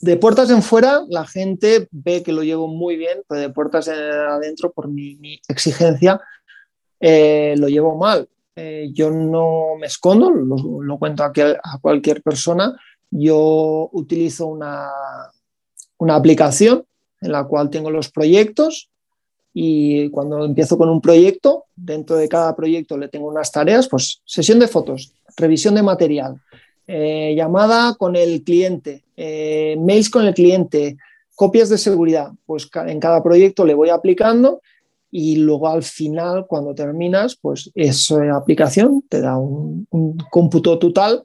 [0.00, 3.88] de puertas en fuera, la gente ve que lo llevo muy bien, pero de puertas
[3.88, 6.20] adentro, por mi, exigencia,
[7.00, 8.28] eh, lo llevo mal.
[8.56, 11.32] Eh, yo no me escondo, lo, cuento a,
[11.62, 12.76] a cualquier persona.
[13.10, 14.90] Yo utilizo una,
[15.98, 16.84] una aplicación
[17.20, 18.90] en la cual tengo los proyectos
[19.52, 24.22] y cuando empiezo con un proyecto, dentro de cada proyecto le tengo unas tareas, pues
[24.24, 26.40] sesión de fotos, revisión de material,
[26.86, 30.96] eh, llamada con el cliente, eh, mails con el cliente,
[31.34, 34.60] copias de seguridad, pues en cada proyecto le voy aplicando
[35.10, 39.86] y luego al final, cuando terminas, pues esa aplicación te da un,
[40.30, 41.22] cómputo total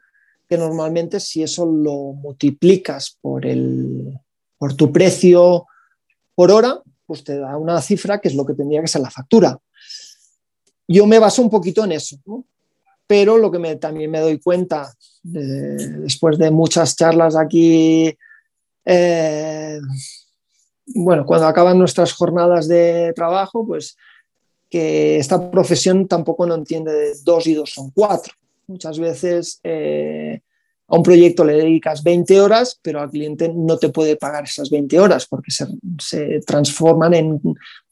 [0.47, 4.20] que normalmente si eso lo multiplicas por el,
[4.57, 5.66] por tu precio
[6.36, 9.09] por hora, pues te da una cifra que es lo que tendría que ser la
[9.09, 9.57] factura.
[10.88, 12.18] Yo me baso un poquito en eso,
[13.08, 14.93] pero lo que también me doy cuenta
[15.24, 18.18] después de muchas charlas aquí,
[18.86, 19.80] eh,
[20.88, 23.95] bueno, cuando acaban nuestras jornadas de trabajo, pues
[24.70, 28.34] que esta profesión tampoco no entiende de dos y dos son cuatro.
[28.68, 30.41] Muchas veces eh,
[30.88, 34.70] a un proyecto le dedicas 20 horas, pero al cliente no te puede pagar esas
[34.70, 37.41] 20 horas porque se, transforman en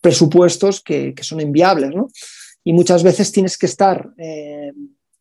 [0.02, 1.92] presupuestos que, son inviables.
[2.64, 4.72] Y muchas veces tienes que estar eh,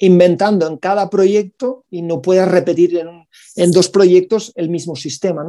[0.01, 2.99] inventando en cada proyecto y no puedes repetir
[3.57, 5.45] en, dos proyectos el mismo sistema.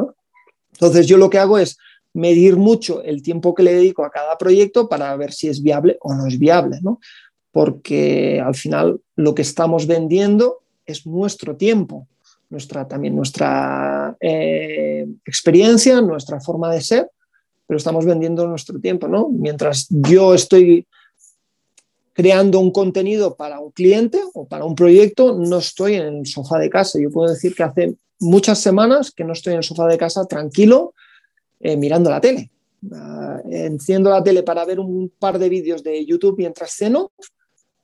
[0.73, 1.77] Entonces yo lo que hago es
[2.13, 5.97] medir mucho el tiempo que le dedico a cada proyecto para ver si es viable
[6.01, 6.79] o no es viable.
[7.51, 12.07] Porque al final lo que estamos vendiendo es nuestro tiempo,
[12.49, 17.09] nuestra, también nuestra eh, experiencia, nuestra forma de ser,
[17.65, 19.29] pero estamos vendiendo nuestro tiempo, ¿no?
[19.29, 20.85] Mientras yo estoy
[22.13, 26.59] creando un contenido para un cliente o para un proyecto, no estoy en el sofá
[26.59, 26.99] de casa.
[27.01, 30.25] Yo puedo decir que hace muchas semanas que no estoy en el sofá de casa
[30.25, 30.93] tranquilo
[31.59, 32.49] eh, mirando la tele.
[32.83, 37.11] Uh, enciendo la tele para ver un par de vídeos de YouTube mientras ceno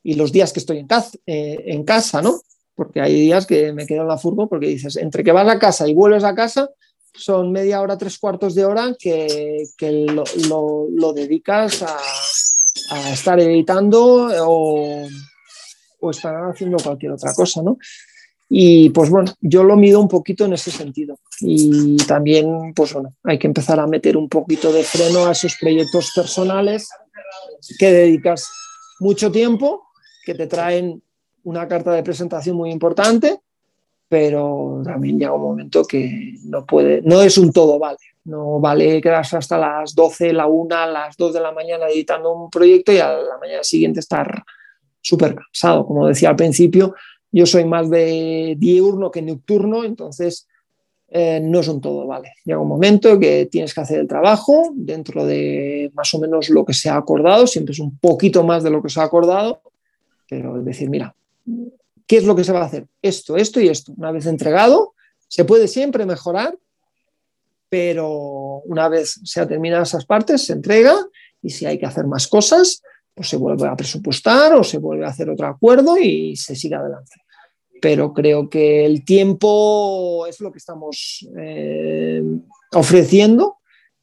[0.01, 2.41] y los días que estoy en casa, eh, en casa ¿no?
[2.77, 5.59] porque hay días que me quedo en la furgo porque dices, entre que vas a
[5.59, 6.69] casa y vuelves a casa,
[7.11, 9.67] son media hora, tres cuartos de hora que,
[10.07, 11.97] lo, dedicas a,
[13.11, 15.07] estar editando o,
[16.09, 17.77] estar haciendo cualquier otra cosa, ¿no?
[18.49, 21.19] Y pues bueno, yo lo mido un poquito en ese sentido.
[21.41, 25.57] Y también, pues bueno, hay que empezar a meter un poquito de freno a esos
[25.59, 26.87] proyectos personales
[27.77, 28.49] que dedicas
[28.99, 29.83] mucho tiempo,
[30.25, 31.01] que te traen
[31.43, 33.39] una carta de presentación muy importante,
[34.09, 37.97] pero también llega un momento que no puede, no es un todo vale.
[38.27, 42.49] No vale quedarse hasta las 12, la 1, las 2 de la mañana editando un
[42.49, 44.43] proyecto y a la mañana siguiente estar
[45.01, 45.85] súper cansado.
[45.85, 46.93] Como decía al principio,
[47.31, 50.47] yo soy más de diurno que nocturno, entonces
[51.09, 52.33] eh, no es un todo, ¿vale?
[52.43, 56.65] Llega un momento que tienes que hacer el trabajo dentro de más o menos lo
[56.65, 59.61] que se ha acordado, siempre es un poquito más de lo que se ha acordado,
[60.29, 61.15] pero es decir, mira,
[62.05, 62.87] ¿qué es lo que se va a hacer?
[63.01, 63.93] Esto, esto y esto.
[63.95, 64.95] Una vez entregado,
[65.29, 66.57] se puede siempre mejorar,
[67.69, 70.95] pero una vez se ha terminado esas partes, se entrega
[71.41, 72.81] y si hay que hacer más cosas,
[73.13, 76.75] pues se vuelve a presupuestar o se vuelve a hacer otro acuerdo y se sigue
[76.75, 77.21] adelante.
[77.81, 82.23] Pero creo que el tiempo es lo que estamos eh,
[82.73, 83.57] ofreciendo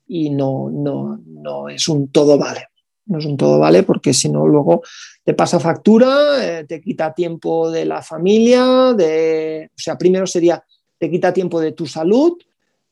[0.06, 2.68] y no, no, no es un todo vale.
[3.06, 4.82] No es un todo vale porque si no luego
[5.24, 10.64] te pasa factura, eh, te quita tiempo de la familia, de, o sea, primero sería,
[10.98, 12.32] te quita tiempo de tu salud,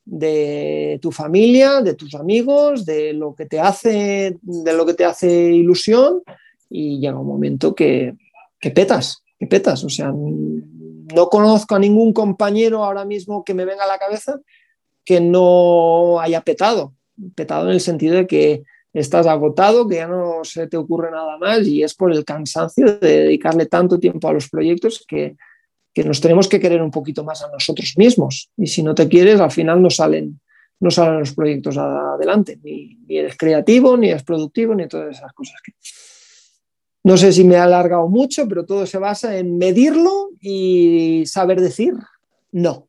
[0.05, 5.05] de tu familia, de tus amigos, de lo que te hace, de lo que te
[5.05, 6.23] hace ilusión
[6.69, 8.15] y llega un momento que,
[8.59, 9.85] que petas, que petas.
[9.85, 14.41] O sea, no conozco a ningún compañero ahora mismo que me venga a la cabeza
[15.05, 16.95] que no haya petado.
[17.35, 21.39] Petado en el sentido de que estás agotado, que ya no se te ocurre nada
[21.39, 25.37] más y es por el cansancio de dedicarle tanto tiempo a los proyectos que,
[25.95, 28.51] que nos tenemos que querer un poquito más a nosotros mismos.
[28.57, 30.40] Y si no te quieres, al final no salen,
[30.80, 32.59] no salen los proyectos adelante.
[32.62, 35.61] Ni, eres creativo, ni eres productivo, ni todas esas cosas.
[35.64, 35.72] Que...
[37.05, 41.61] No sé si me he alargado mucho, pero todo se basa en medirlo y saber
[41.61, 41.95] decir
[42.53, 42.88] no.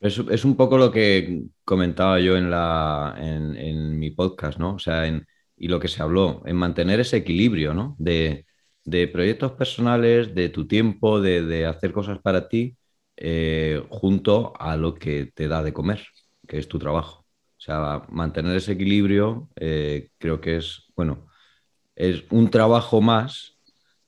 [0.00, 4.74] Es, es un poco lo que comentaba yo en, la, en mi podcast, ¿no?
[4.74, 7.96] O sea, en, y lo que se habló, en mantener ese equilibrio, ¿no?
[7.98, 8.45] De,
[8.86, 12.76] de proyectos personales, de tu tiempo, de, hacer cosas para ti,
[13.16, 16.06] eh, junto a lo que te da de comer,
[16.46, 17.26] que es tu trabajo.
[17.58, 21.26] O sea, mantener ese equilibrio eh, creo que es, bueno,
[21.96, 23.58] es un trabajo más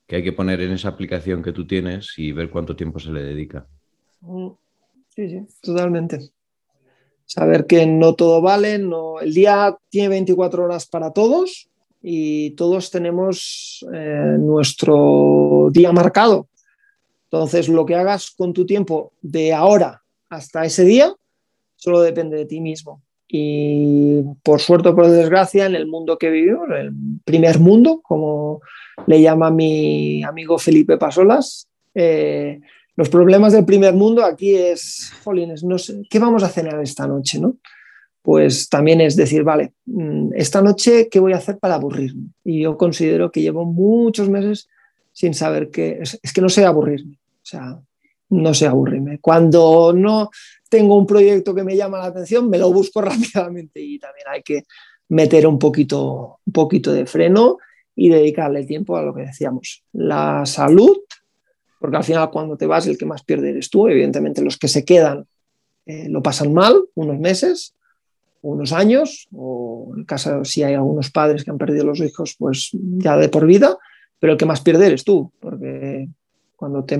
[0.06, 3.10] que hay que poner en esa aplicación que tú tienes y ver cuánto tiempo se
[3.10, 3.66] le dedica.
[4.20, 4.50] Mm,
[5.08, 6.30] sí, sí, totalmente.
[7.24, 11.68] Saber que no todo vale, no, el día tiene 24 horas para todos
[12.10, 16.48] y todos tenemos eh, nuestro día marcado.
[17.24, 21.14] Entonces, lo que hagas con tu tiempo de ahora hasta ese día
[21.76, 23.02] solo depende de ti mismo.
[23.28, 26.92] Y por suerte o por desgracia, en el mundo que vivimos, el
[27.26, 28.62] primer mundo, como
[29.06, 32.58] le llama mi amigo Felipe Pasolas, eh,
[32.96, 37.06] los problemas del primer mundo aquí es, jolines, no sé, ¿qué vamos a cenar esta
[37.06, 37.38] noche?
[37.38, 37.58] ¿no?
[38.28, 42.26] Pues también es decir, vale, mm, esta noche, ¿qué voy a hacer para aburrirme?
[42.44, 44.68] Y yo considero que llevo muchos meses
[45.14, 47.80] sin saber qué, es, que no sé aburrirme, o sea,
[48.28, 49.18] no sé aburrirme.
[49.18, 50.28] Cuando no
[50.68, 54.42] tengo un proyecto que me llama la atención, me lo busco rápidamente y también hay
[54.42, 54.64] que
[55.08, 57.56] meter un poquito, un poquito de freno
[57.96, 60.98] y dedicarle tiempo a lo que decíamos, la salud,
[61.80, 64.68] porque al final cuando te vas el que más pierde eres tú, evidentemente los que
[64.68, 65.24] se quedan
[65.86, 67.74] eh, lo pasan mal unos meses,
[68.42, 72.70] unos años, o en caso si hay algunos padres que han perdido los hijos, pues
[72.72, 73.76] ya de por vida,
[74.18, 76.08] pero el que más pierde eres tú, porque
[76.56, 76.98] cuando te,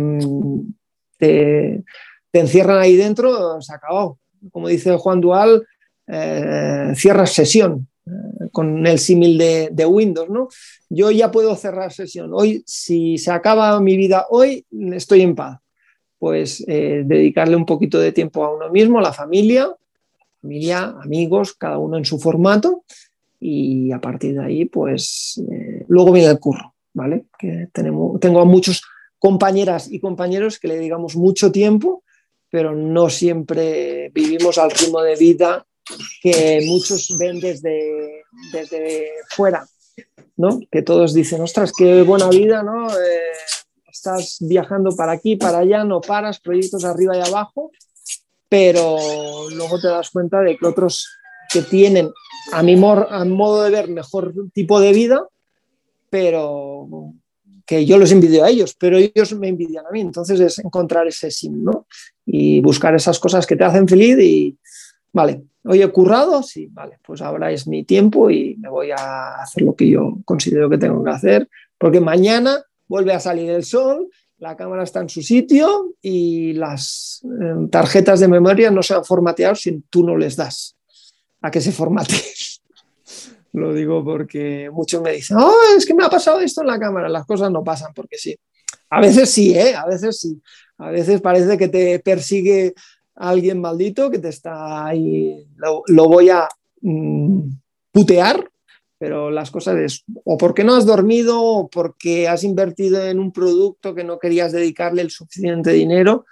[1.18, 1.84] te,
[2.32, 4.18] encierran ahí dentro, se acabó.
[4.52, 5.66] Como dice Juan Dual,
[6.06, 10.48] eh, cierras sesión, eh, con el símil de, Windows, ¿no?
[10.88, 12.30] Yo ya puedo cerrar sesión.
[12.32, 15.58] Hoy, si se acaba mi vida hoy, estoy en paz.
[16.18, 19.68] Pues eh, dedicarle un poquito de tiempo a uno mismo, a la familia,
[20.40, 22.84] familia, amigos, cada uno en su formato
[23.40, 27.26] y a partir de ahí, pues eh, luego viene el curro, ¿vale?
[27.72, 28.82] Tengo a muchos
[29.18, 32.02] compañeras y compañeros que le digamos mucho tiempo,
[32.50, 35.66] pero no siempre vivimos al ritmo de vida
[36.22, 39.66] que muchos ven desde, desde fuera,
[40.36, 40.60] ¿no?
[40.70, 42.90] Que todos dicen, ostras, qué buena vida, ¿no?
[42.90, 43.32] Eh,
[43.90, 47.70] estás viajando para aquí, para allá, no paras, proyectos arriba y abajo,
[48.48, 48.96] pero
[49.50, 51.08] luego te das cuenta de que otros
[51.52, 52.10] que tienen,
[52.52, 55.26] a mi modo de ver, mejor tipo de vida,
[56.10, 57.12] pero
[57.66, 60.00] que yo los envidio a ellos, pero ellos me envidian a mí.
[60.00, 61.86] Entonces es encontrar ese sim, ¿no?
[62.24, 64.56] Y buscar esas cosas que te hacen feliz y,
[65.12, 69.42] vale, hoy he currado, sí, vale, pues ahora es mi tiempo y me voy a
[69.42, 73.64] hacer lo que yo considero que tengo que hacer, porque mañana vuelve a salir el
[73.64, 74.08] sol
[74.38, 79.04] la cámara está en su sitio y las eh, tarjetas de memoria no se han
[79.04, 80.76] formateado si tú no les das
[81.40, 82.14] a que se formate.
[83.52, 86.78] Lo digo porque muchos me dicen, oh, es que me ha pasado esto en la
[86.78, 87.08] cámara.
[87.08, 88.36] Las cosas no pasan porque sí.
[88.90, 89.74] A veces sí, ¿eh?
[89.74, 90.40] A veces sí.
[90.76, 92.74] A veces parece que te persigue
[93.18, 96.48] alguien maldito que te está ahí, lo, voy a
[96.80, 97.40] mm,
[97.90, 98.48] putear
[98.98, 103.32] pero las cosas es o porque no has dormido o porque has invertido en un
[103.32, 106.26] producto que no querías dedicarle el suficiente dinero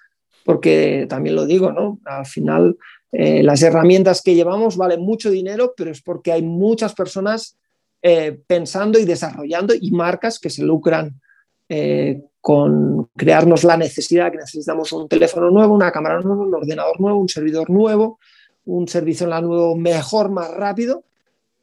[0.46, 1.98] porque también lo digo, ¿no?
[2.04, 2.76] Al final
[3.10, 7.58] eh, las herramientas que llevamos valen mucho dinero, pero es porque hay muchas personas
[8.00, 11.20] eh, pensando y desarrollando y marcas que se lucran
[11.68, 17.00] eh, con crearnos la necesidad que necesitamos un teléfono nuevo, una cámara nueva, un ordenador
[17.00, 18.20] nuevo, un servidor nuevo,
[18.66, 21.02] un servicio en la nuevo mejor, más rápido,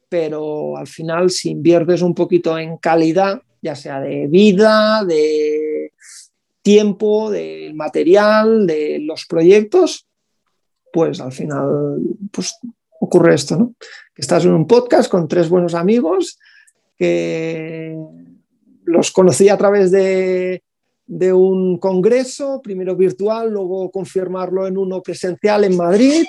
[0.08, 5.92] pero al final si inviertes un poquito en calidad, ya sea de vida, de
[6.62, 10.06] tiempo, del material, de los proyectos,
[10.92, 11.98] pues al final
[12.30, 12.56] pues,
[13.00, 13.74] ocurre esto, ¿no?
[14.14, 16.38] Que estás en un podcast con tres buenos amigos
[16.96, 17.96] que
[18.84, 20.62] los conocí a través de,
[21.06, 26.24] de un congreso, primero virtual, luego confirmarlo en uno presencial en Madrid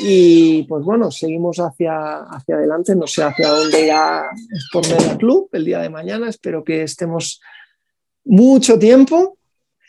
[0.00, 5.16] y pues bueno, seguimos hacia, hacia adelante, no sé hacia dónde ya es por Media
[5.16, 7.40] Club el día de mañana, espero que estemos
[8.24, 9.36] mucho tiempo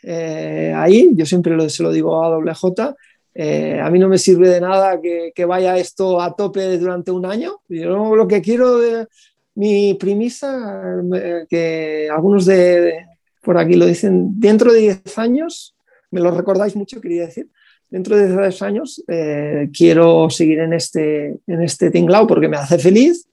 [0.02, 2.94] eh, ahí, yo siempre se lo digo a WJ,
[3.34, 7.26] eh, a mí no me sirve de nada que, vaya esto a tope durante un
[7.26, 8.78] año, yo lo que quiero
[9.54, 13.06] mi premisa, eh, que algunos de,
[13.42, 15.74] por aquí lo dicen, dentro de 10 años,
[16.10, 17.48] me lo recordáis mucho, quería decir,
[17.90, 22.78] dentro de 10 años eh, quiero seguir en este, en este tinglao porque me hace
[22.78, 23.28] feliz,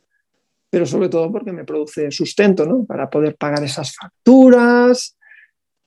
[0.70, 2.86] pero sobre todo porque me produce sustento, ¿no?
[2.86, 5.18] Para poder pagar esas facturas.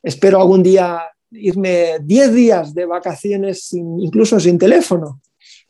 [0.03, 5.21] Espero algún día irme 10 días de vacaciones incluso sin teléfono,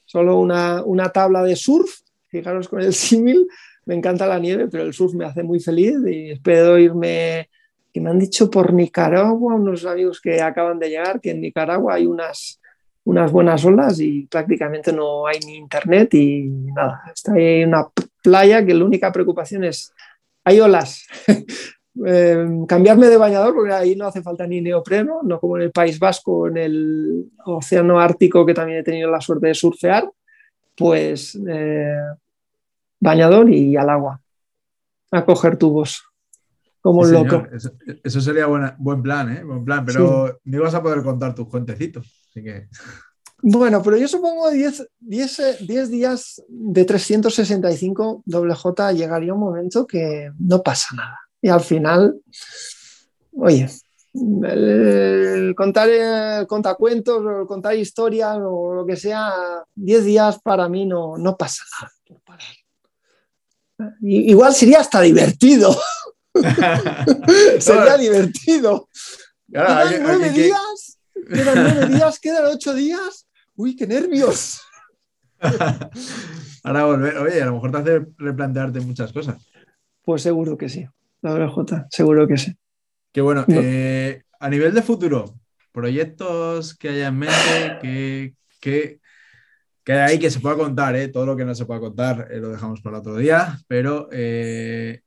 [0.05, 3.47] solo una, una tabla de surf, fijaros con el símil,
[3.87, 7.49] me encanta la nieve, pero el surf me hace muy feliz y espero irme,
[7.93, 11.95] que me han dicho por Nicaragua, unos amigos que acaban de llegar, que en Nicaragua
[11.95, 12.61] hay unas,
[13.09, 16.43] unas buenas olas y prácticamente no hay ni internet y
[16.75, 17.05] nada.
[17.15, 17.89] Está ahí una
[18.23, 19.93] playa que la única preocupación es,
[20.45, 21.07] hay olas.
[22.07, 25.73] Em, cambiarme de bañador porque ahí no hace falta ni neopreno, no como en el
[25.73, 30.09] País Vasco, en el Océano Ártico que también he tenido la suerte de surfear,
[30.77, 31.97] pues eh,
[33.01, 34.21] bañador y al agua,
[35.11, 36.05] a coger tubos,
[36.81, 37.45] como un loco.
[38.05, 39.43] Eso, sería buen plan, ¿eh?
[39.43, 42.18] Buen plan, pero no ibas a poder contar tus cuentecitos.
[43.41, 50.31] Bueno, pero yo supongo 10, 10, 10 días de 365 WJ llegaría un momento que
[50.39, 51.21] no pasa nada.
[51.41, 52.21] Y al final,
[53.37, 53.69] oye,
[54.15, 59.33] el, contar el contacuentos o contar historias o lo que sea,
[59.75, 61.93] 10 días para mí no, no pasa nada.
[64.01, 65.77] Igual sería hasta divertido.
[67.61, 68.89] sería divertido.
[69.51, 70.88] quedan nueve días,
[71.29, 73.27] quedan nueve días, quedan ocho días.
[73.57, 74.61] Uy, qué nervios.
[76.65, 79.37] Ahora volver, oye, a lo mejor te hace replantearte muchas cosas.
[80.03, 80.87] Pues seguro que sí,
[81.23, 82.57] la WJ, seguro que sí.
[83.13, 83.45] Qué bueno.
[83.49, 85.35] Eh, a nivel de futuro,
[85.73, 89.01] proyectos que haya en mente, que, que,
[89.85, 91.09] que hay ahí que se pueda contar, ¿eh?
[91.09, 95.03] todo lo que no se pueda contar eh, lo dejamos para otro día, pero ¿qué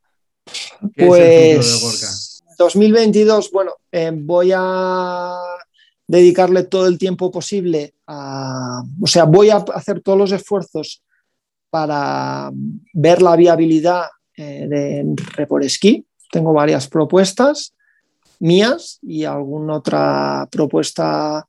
[0.96, 3.74] pues 2022, bueno,
[4.14, 5.51] voy a
[6.08, 11.04] dedicarle todo el tiempo posible a, o sea, voy a hacer todos los esfuerzos
[11.70, 12.52] para
[12.94, 16.06] ver la viabilidad de Reporesquí.
[16.32, 17.74] Tengo varias propuestas
[18.40, 21.48] mías y alguna otra propuesta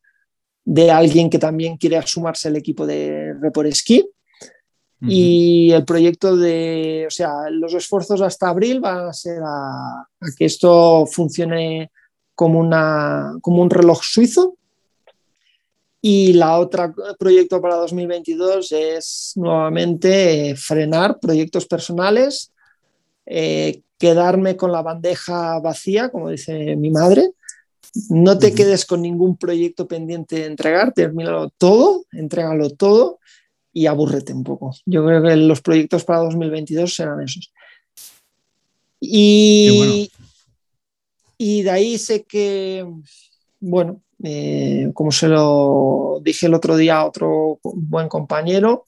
[0.64, 4.08] de alguien que también quiere sumarse al equipo de Reporesquí.
[5.04, 10.06] Y el proyecto de, o sea, los esfuerzos hasta abril van a ser a,
[10.38, 11.90] que esto funcione
[12.42, 14.56] como, una, como un reloj suizo.
[16.00, 22.50] Y la otra proyecto para 2022 es nuevamente frenar proyectos personales,
[23.26, 27.30] eh, quedarme con la bandeja vacía, como dice mi madre.
[28.08, 33.20] No te quedes con ningún proyecto pendiente de entregar, termínalo todo, entrégalo todo
[33.72, 34.74] y abúrrete un poco.
[34.84, 37.52] Yo creo que los proyectos para 2022 serán esos.
[38.98, 40.10] Y,
[41.38, 42.86] y de ahí sé que,
[43.60, 48.84] bueno, eh, como se lo dije el otro día a otro buen compañero,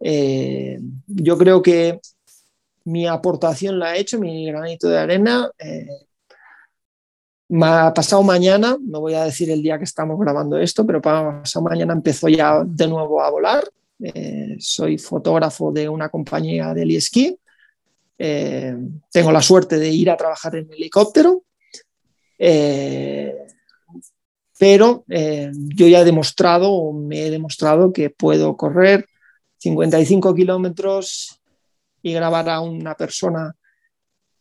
[0.00, 2.00] eh, yo creo que
[2.84, 5.50] mi aportación la he hecho, mi granito de arena.
[5.58, 5.88] Eh,
[7.48, 11.92] pasado mañana, no voy a decir el día que estamos grabando esto, pero pasado mañana
[11.92, 13.64] empezó ya de nuevo a volar.
[14.02, 17.38] Eh, soy fotógrafo de una compañía de heliesquí.
[18.18, 18.76] Eh,
[19.10, 21.42] tengo la suerte de ir a trabajar en helicóptero.
[24.58, 29.06] Pero yo ya he demostrado, me he demostrado que puedo correr
[29.58, 31.40] 55 kilómetros
[32.02, 33.54] y grabar a una persona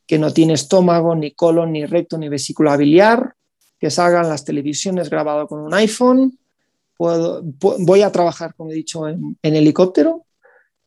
[0.06, 3.34] que no tiene estómago, ni colon, ni recto, ni vesícula biliar,
[3.80, 6.38] que salga en las televisiones grabado con un iPhone
[6.98, 10.26] puedo, voy a trabajar, como he dicho, en, helicóptero.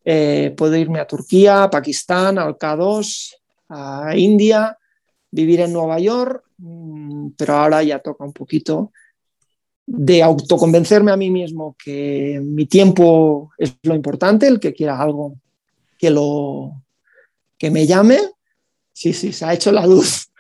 [0.05, 3.35] Eh, puedo irme a Turquía, a Pakistán, al K2,
[3.69, 4.77] a India,
[5.31, 8.93] vivir en Nueva York, mm, pero ahora ya toca un poquito
[9.87, 15.37] de autoconvencerme a mí mismo que mi tiempo es lo importante, el que quiera algo
[15.99, 16.83] que lo
[17.57, 18.19] que me llame.
[18.93, 20.25] Sí, sí, se ha hecho la luz.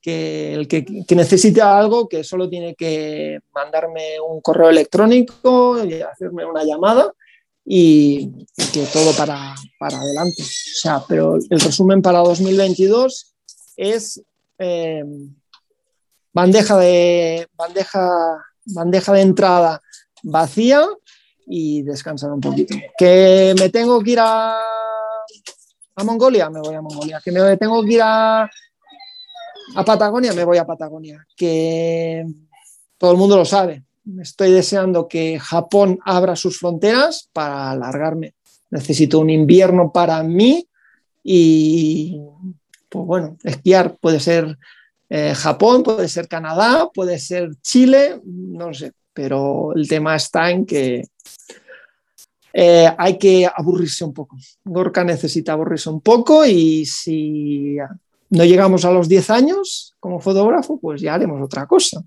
[0.00, 6.00] Que el que, que necesite algo, que solo tiene que mandarme un correo electrónico y
[6.00, 7.12] hacerme una llamada
[7.70, 10.42] y, que todo para, para, adelante.
[10.42, 13.34] O sea, pero el resumen para 2022
[13.78, 14.20] es
[14.58, 15.04] eh,
[16.32, 19.80] bandeja, de, bandeja, bandeja de entrada
[20.22, 20.84] vacía
[21.46, 22.74] y descansar un poquito.
[22.98, 24.58] Que me tengo que ir a,
[26.04, 27.20] Mongolia, me voy a Mongolia.
[27.24, 31.24] Que me tengo que ir a, a Patagonia, me voy a Patagonia.
[31.36, 32.26] Que
[32.98, 33.84] todo el mundo lo sabe.
[34.20, 38.34] Estoy deseando que Japón abra sus fronteras para alargarme.
[38.70, 40.68] Necesito un invierno para mí
[41.22, 42.20] y,
[42.88, 44.58] pues bueno, esquiar puede ser
[45.10, 50.66] eh, Japón, puede ser Canadá, puede ser Chile, no sé, pero el tema está en
[50.66, 51.04] que
[52.52, 54.36] eh, hay que aburrirse un poco.
[54.64, 57.76] Gorka necesita aburrirse un poco y si
[58.30, 62.02] no llegamos a los 10 años como fotógrafo, pues ya haremos otra cosa.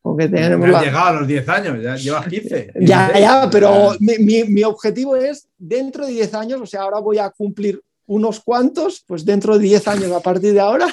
[0.00, 0.82] Porque tenemos la...
[0.82, 2.72] llegado a los 10 años, ya llevas 15.
[2.80, 7.18] Ya, ya, pero mi, mi, objetivo es dentro de 10 años, o sea, ahora voy
[7.18, 10.92] a cumplir unos cuantos, pues dentro de 10 años a partir de ahora.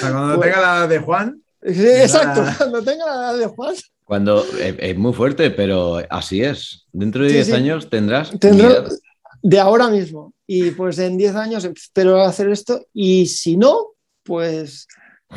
[0.00, 1.42] cuando pues tenga la edad de Juan.
[1.62, 3.74] exacto, cuando tenga la edad de Juan.
[4.04, 6.86] Cuando eh, es, muy fuerte, pero así es.
[6.92, 8.32] Dentro de 10 años tendrás.
[9.42, 10.34] de ahora mismo.
[10.46, 12.84] Y pues en 10 años espero hacer esto.
[12.92, 13.90] Y si no,
[14.24, 14.88] pues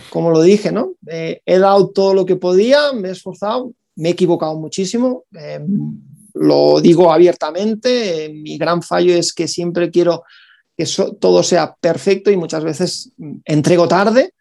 [0.10, 0.94] como lo dije, ¿no?
[1.08, 5.26] Eh, he dado todo lo que podía, me he esforzado, me he equivocado muchísimo.
[5.38, 5.60] Eh,
[6.34, 8.32] lo digo abiertamente.
[8.34, 10.24] mi gran fallo es que siempre quiero
[10.76, 10.86] que
[11.20, 13.12] todo sea perfecto y muchas veces
[13.46, 14.34] entrego tarde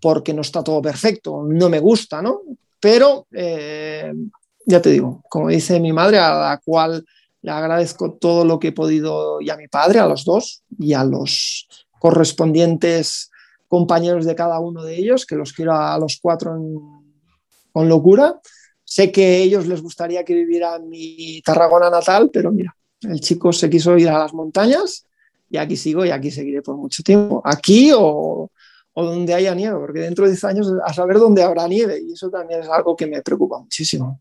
[0.00, 2.40] porque no está todo perfecto, no me gusta, ¿no?
[2.80, 4.12] Pero eh,
[4.66, 7.04] ya te digo, como dice mi madre, a la cual
[7.40, 10.92] le agradezco todo lo que he podido y a mi padre, a los dos, y
[10.94, 11.68] a los
[11.98, 13.30] correspondientes
[13.68, 16.56] compañeros de cada uno de ellos, que los quiero a los cuatro
[17.72, 18.40] con locura.
[18.84, 23.20] Sé que a ellos les gustaría que viviera en mi Tarragona natal, pero mira, el
[23.20, 25.06] chico se quiso ir a las montañas
[25.52, 27.42] y aquí sigo y aquí seguiré por mucho tiempo.
[27.44, 28.50] Aquí o,
[28.96, 32.30] donde haya nieve, porque dentro de 10 años a saber dónde habrá nieve y eso
[32.30, 34.18] también es algo que me preocupa muchísimo.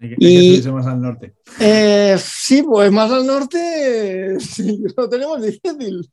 [0.00, 1.34] y, más al norte.
[1.60, 4.36] Eh, sí, pues más al norte
[4.96, 6.10] lo tenemos difícil.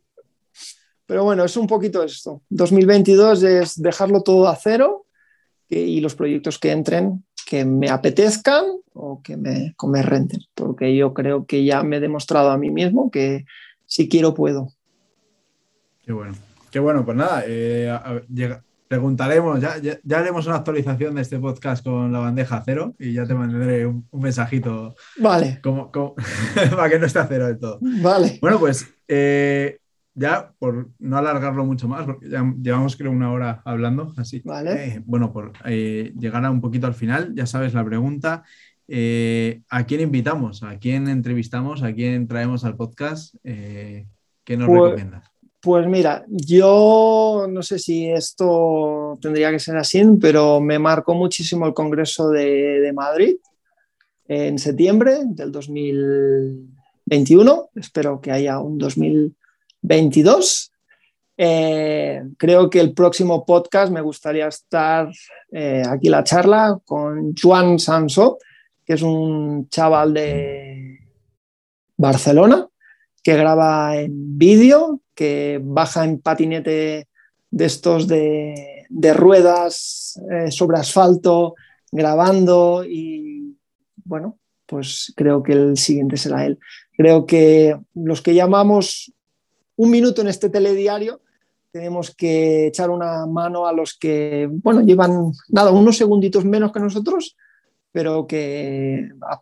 [1.08, 2.44] Pero bueno, es un poquito esto.
[2.50, 5.08] 2022 es dejarlo todo a cero
[5.68, 10.96] y los proyectos que entren que me apetezcan o que me, que me renten, porque
[10.96, 13.46] yo creo que ya me he demostrado a mí mismo que
[13.90, 14.72] si quiero, puedo.
[16.06, 16.36] Qué bueno.
[16.70, 17.92] Qué bueno, pues nada, eh,
[18.88, 23.26] preguntaremos, ya, ya, haremos una actualización de este podcast con la bandeja cero y ya
[23.26, 24.96] te mandaré un, mensajito.
[25.18, 25.60] Vale.
[25.64, 25.90] Como,
[26.56, 27.80] para que no esté a cero del todo.
[27.82, 28.38] Vale.
[28.40, 29.80] Bueno, pues eh,
[30.14, 34.44] ya por no alargarlo mucho más, porque ya llevamos creo una hora hablando, así.
[34.46, 34.86] Vale.
[34.86, 38.44] Eh, bueno, por llegar a un poquito al final, ya sabes la pregunta.
[38.92, 40.64] Eh, ¿A quién invitamos?
[40.64, 41.84] ¿A quién entrevistamos?
[41.84, 43.36] ¿A quién traemos al podcast?
[43.44, 44.08] Eh,
[44.44, 45.30] ¿Qué nos pues, recomiendas?
[45.62, 51.68] Pues mira, yo no sé si esto tendría que ser así, pero me marcó muchísimo
[51.68, 53.36] el Congreso de, Madrid
[54.28, 57.70] en septiembre del 2021.
[57.76, 60.72] Espero que haya un 2022.
[61.38, 65.12] Eh, creo que el próximo podcast me gustaría estar
[65.88, 68.40] aquí la charla con Juan Sanso,
[68.90, 70.98] que es un chaval de
[71.96, 72.68] Barcelona
[73.22, 77.08] que graba en vídeo, que baja en patinete
[77.52, 81.54] de estos de, ruedas eh, sobre asfalto,
[81.92, 83.56] grabando y
[84.06, 86.58] bueno, pues creo que el siguiente será él.
[86.98, 89.14] Creo que los que llamamos
[89.76, 91.22] un minuto en este telediario,
[91.72, 96.80] tenemos que echar una mano a los que, bueno, llevan nada, unos segunditos menos que
[96.80, 97.36] nosotros,
[97.92, 99.42] pero que ah,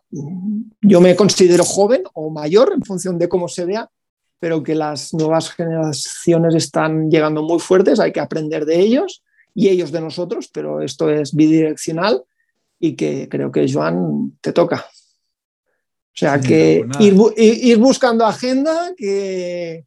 [0.80, 3.90] yo me considero joven o mayor en función de cómo se vea,
[4.40, 9.22] pero que las nuevas generaciones están llegando muy fuertes, hay que aprender de ellos
[9.54, 12.22] y ellos de nosotros, pero esto es bidireccional
[12.78, 14.86] y que creo que Joan te toca.
[14.86, 19.84] O sea que pues ir, buscando agenda, que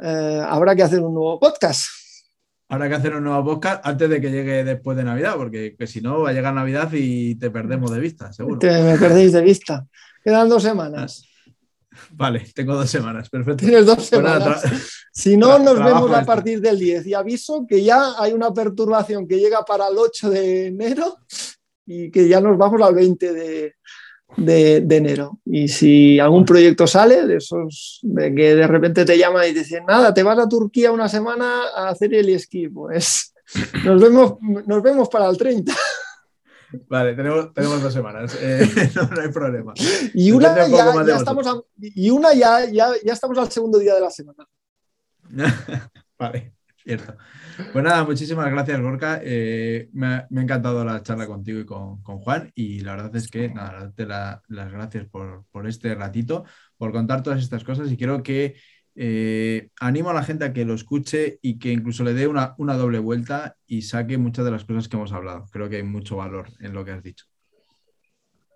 [0.00, 1.86] eh, habrá que hacer un nuevo podcast.
[2.68, 6.00] Habrá que hacer un nuevo podcast antes de que llegue después de Navidad, porque si
[6.00, 8.58] no va a llegar Navidad y te perdemos de vista, seguro.
[8.58, 9.86] Te, me perdéis de vista.
[10.24, 11.28] Quedan dos semanas.
[12.10, 13.64] Vale, tengo dos semanas, perfecto.
[13.64, 14.62] Tienes dos semanas.
[15.12, 17.06] si no, nos vemos a partir del 10.
[17.06, 21.18] Y aviso que ya hay una perturbación que llega para el 8 de enero
[21.86, 23.74] y que ya nos vamos al 20 de,
[24.36, 25.38] de, enero.
[25.44, 29.60] Y si algún proyecto sale, de esos de que de repente te llaman y te
[29.60, 33.34] dicen, nada, te vas a Turquía una semana a hacer el esquí, pues
[33.84, 35.72] nos vemos, nos vemos para el 30.
[36.88, 39.72] Vale, tenemos, tenemos dos semanas, eh, no, hay problema.
[40.14, 44.10] Y una, ya, estamos y una ya, ya, ya estamos al segundo día de la
[44.10, 44.46] semana.
[46.18, 46.55] vale,
[46.86, 47.16] cierto.
[47.72, 49.20] Pues nada, muchísimas gracias, Gorka.
[49.22, 52.50] Eh, me, ha, encantado la charla contigo y con, Juan.
[52.54, 56.44] Y la verdad es que, nada, darte las gracias por, este ratito,
[56.76, 57.90] por contar todas estas cosas.
[57.90, 58.56] Y creo que
[58.94, 62.54] eh, animo a la gente a que lo escuche y que incluso le dé una,
[62.58, 65.46] una doble vuelta y saque muchas de las cosas que hemos hablado.
[65.50, 67.26] Creo que hay mucho valor en lo que has dicho.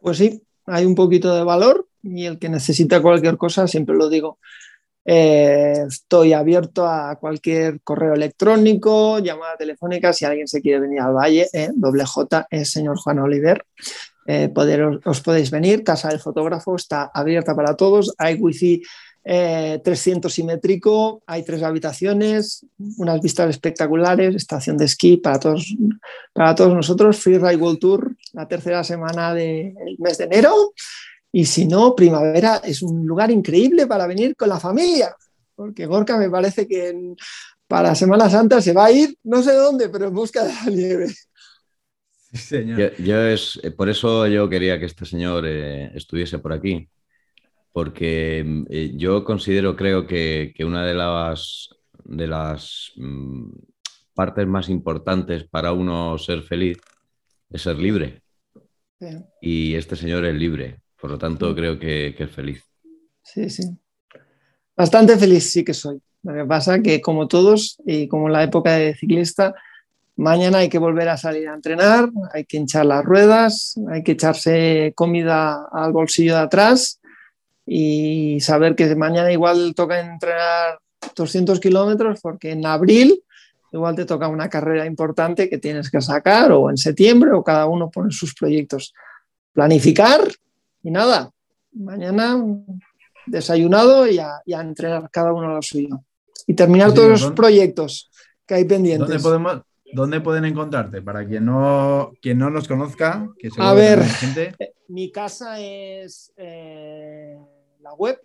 [0.00, 4.08] Pues sí, hay un poquito de valor y el que necesita cualquier cosa, siempre lo
[4.08, 4.38] digo,
[5.12, 11.14] eh, estoy abierto a cualquier correo electrónico, llamada telefónica, si alguien se quiere venir al
[11.14, 13.64] Valle, eh, doble J es señor Juan Oliver.
[14.24, 14.48] Eh,
[15.04, 18.82] os podéis venir, Casa del Fotógrafo está abierta para todos, hay wifi
[19.24, 22.64] 300 simétrico, hay tres habitaciones,
[22.96, 25.74] unas vistas espectaculares, estación de esquí para todos,
[26.32, 30.72] para todos nosotros, Free Ride World Tour, la tercera semana del mes de enero.
[31.32, 35.14] Y si no, primavera es un lugar increíble para venir con la familia,
[35.54, 37.14] porque Gorka me parece que
[37.68, 40.70] para Semana Santa se va a ir, no sé dónde, pero en busca de la
[40.70, 41.08] nieve.
[42.32, 42.96] Sí, señor.
[42.96, 46.88] Yo, es, eh, por eso yo quería que este señor eh, estuviese por aquí,
[47.72, 51.68] porque eh, yo considero, creo que, una de las,
[52.04, 53.50] de las mm,
[54.14, 56.78] partes más importantes para uno ser feliz
[57.50, 58.22] es ser libre.
[59.40, 60.80] Y este señor es libre.
[61.00, 62.62] Por lo tanto, creo que, es feliz.
[63.22, 63.62] Sí, sí.
[64.76, 66.00] Bastante feliz sí que soy.
[66.22, 69.54] Lo que pasa que como todos y como en la época de ciclista,
[70.16, 74.12] mañana hay que volver a salir a entrenar, hay que hinchar las ruedas, hay que
[74.12, 77.00] echarse comida al bolsillo de atrás
[77.64, 80.78] y saber que mañana igual toca entrenar
[81.14, 83.22] 200 kilómetros porque en abril
[83.72, 87.66] igual te toca una carrera importante que tienes que sacar o en septiembre o cada
[87.66, 88.92] uno pone sus proyectos.
[89.52, 90.20] Planificar
[90.82, 91.30] y nada,
[91.72, 92.42] mañana
[93.26, 96.02] desayunado y a, entrenar cada uno lo suyo.
[96.46, 98.10] Y terminar todos los proyectos
[98.46, 99.08] que hay pendientes.
[99.08, 99.62] ¿Dónde, podemos,
[99.92, 101.00] ¿Dónde pueden encontrarte?
[101.02, 103.28] Para quien no, quien no los conozca.
[103.38, 104.02] Que a ver,
[104.36, 107.38] eh, mi casa es eh,
[107.80, 108.20] la web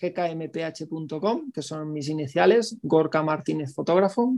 [0.00, 4.34] gkmph.com, que son mis iniciales, Gorka Martínez Fotógrafo,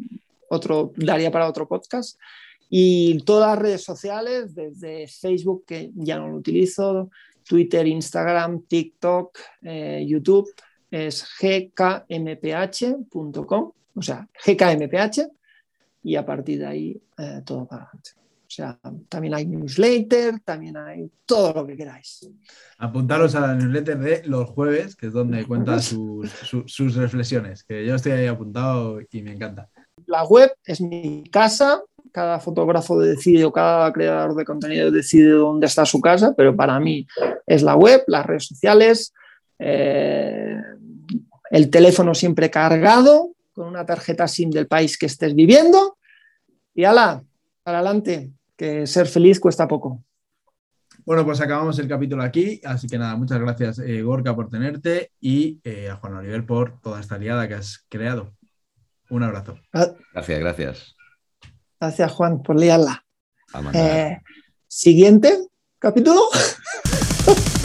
[0.48, 2.18] otro, daría para otro podcast.
[2.70, 7.10] Y todas las redes sociales, desde Facebook, que ya no lo utilizo,
[7.46, 10.50] Twitter, Instagram, TikTok, eh, YouTube,
[10.90, 12.92] es gkmph.com,
[13.94, 15.28] o sea, gkmph,
[16.02, 18.10] y a partir de ahí eh, todo para adelante.
[18.46, 22.30] O sea, también hay newsletter, también hay todo lo que queráis.
[22.78, 26.30] Apuntaros a la newsletter de los jueves, que es donde cuenta sus,
[26.66, 29.68] sus reflexiones, que yo estoy ahí apuntado y me encanta.
[30.06, 31.82] La web es mi casa,
[32.14, 36.78] cada fotógrafo decide o cada creador de contenido decide dónde está su casa, pero para
[36.78, 37.08] mí
[37.44, 39.12] es la web, las redes sociales,
[39.58, 40.56] eh,
[41.50, 45.98] el teléfono siempre cargado, con una tarjeta SIM del país que estés viviendo
[46.72, 47.24] y ala,
[47.64, 50.00] para adelante, que ser feliz cuesta poco.
[51.04, 55.10] Bueno, pues acabamos el capítulo aquí, así que nada, muchas gracias eh, Gorka por tenerte
[55.20, 58.32] y eh, a Juan Oliver por toda esta liada que has creado.
[59.10, 59.58] Un abrazo.
[59.72, 59.88] Ah.
[60.12, 60.96] Gracias, gracias.
[61.84, 63.04] Gracias, Juan, por liarla.
[63.74, 64.18] Eh,
[64.66, 65.48] siguiente
[65.78, 66.22] capítulo.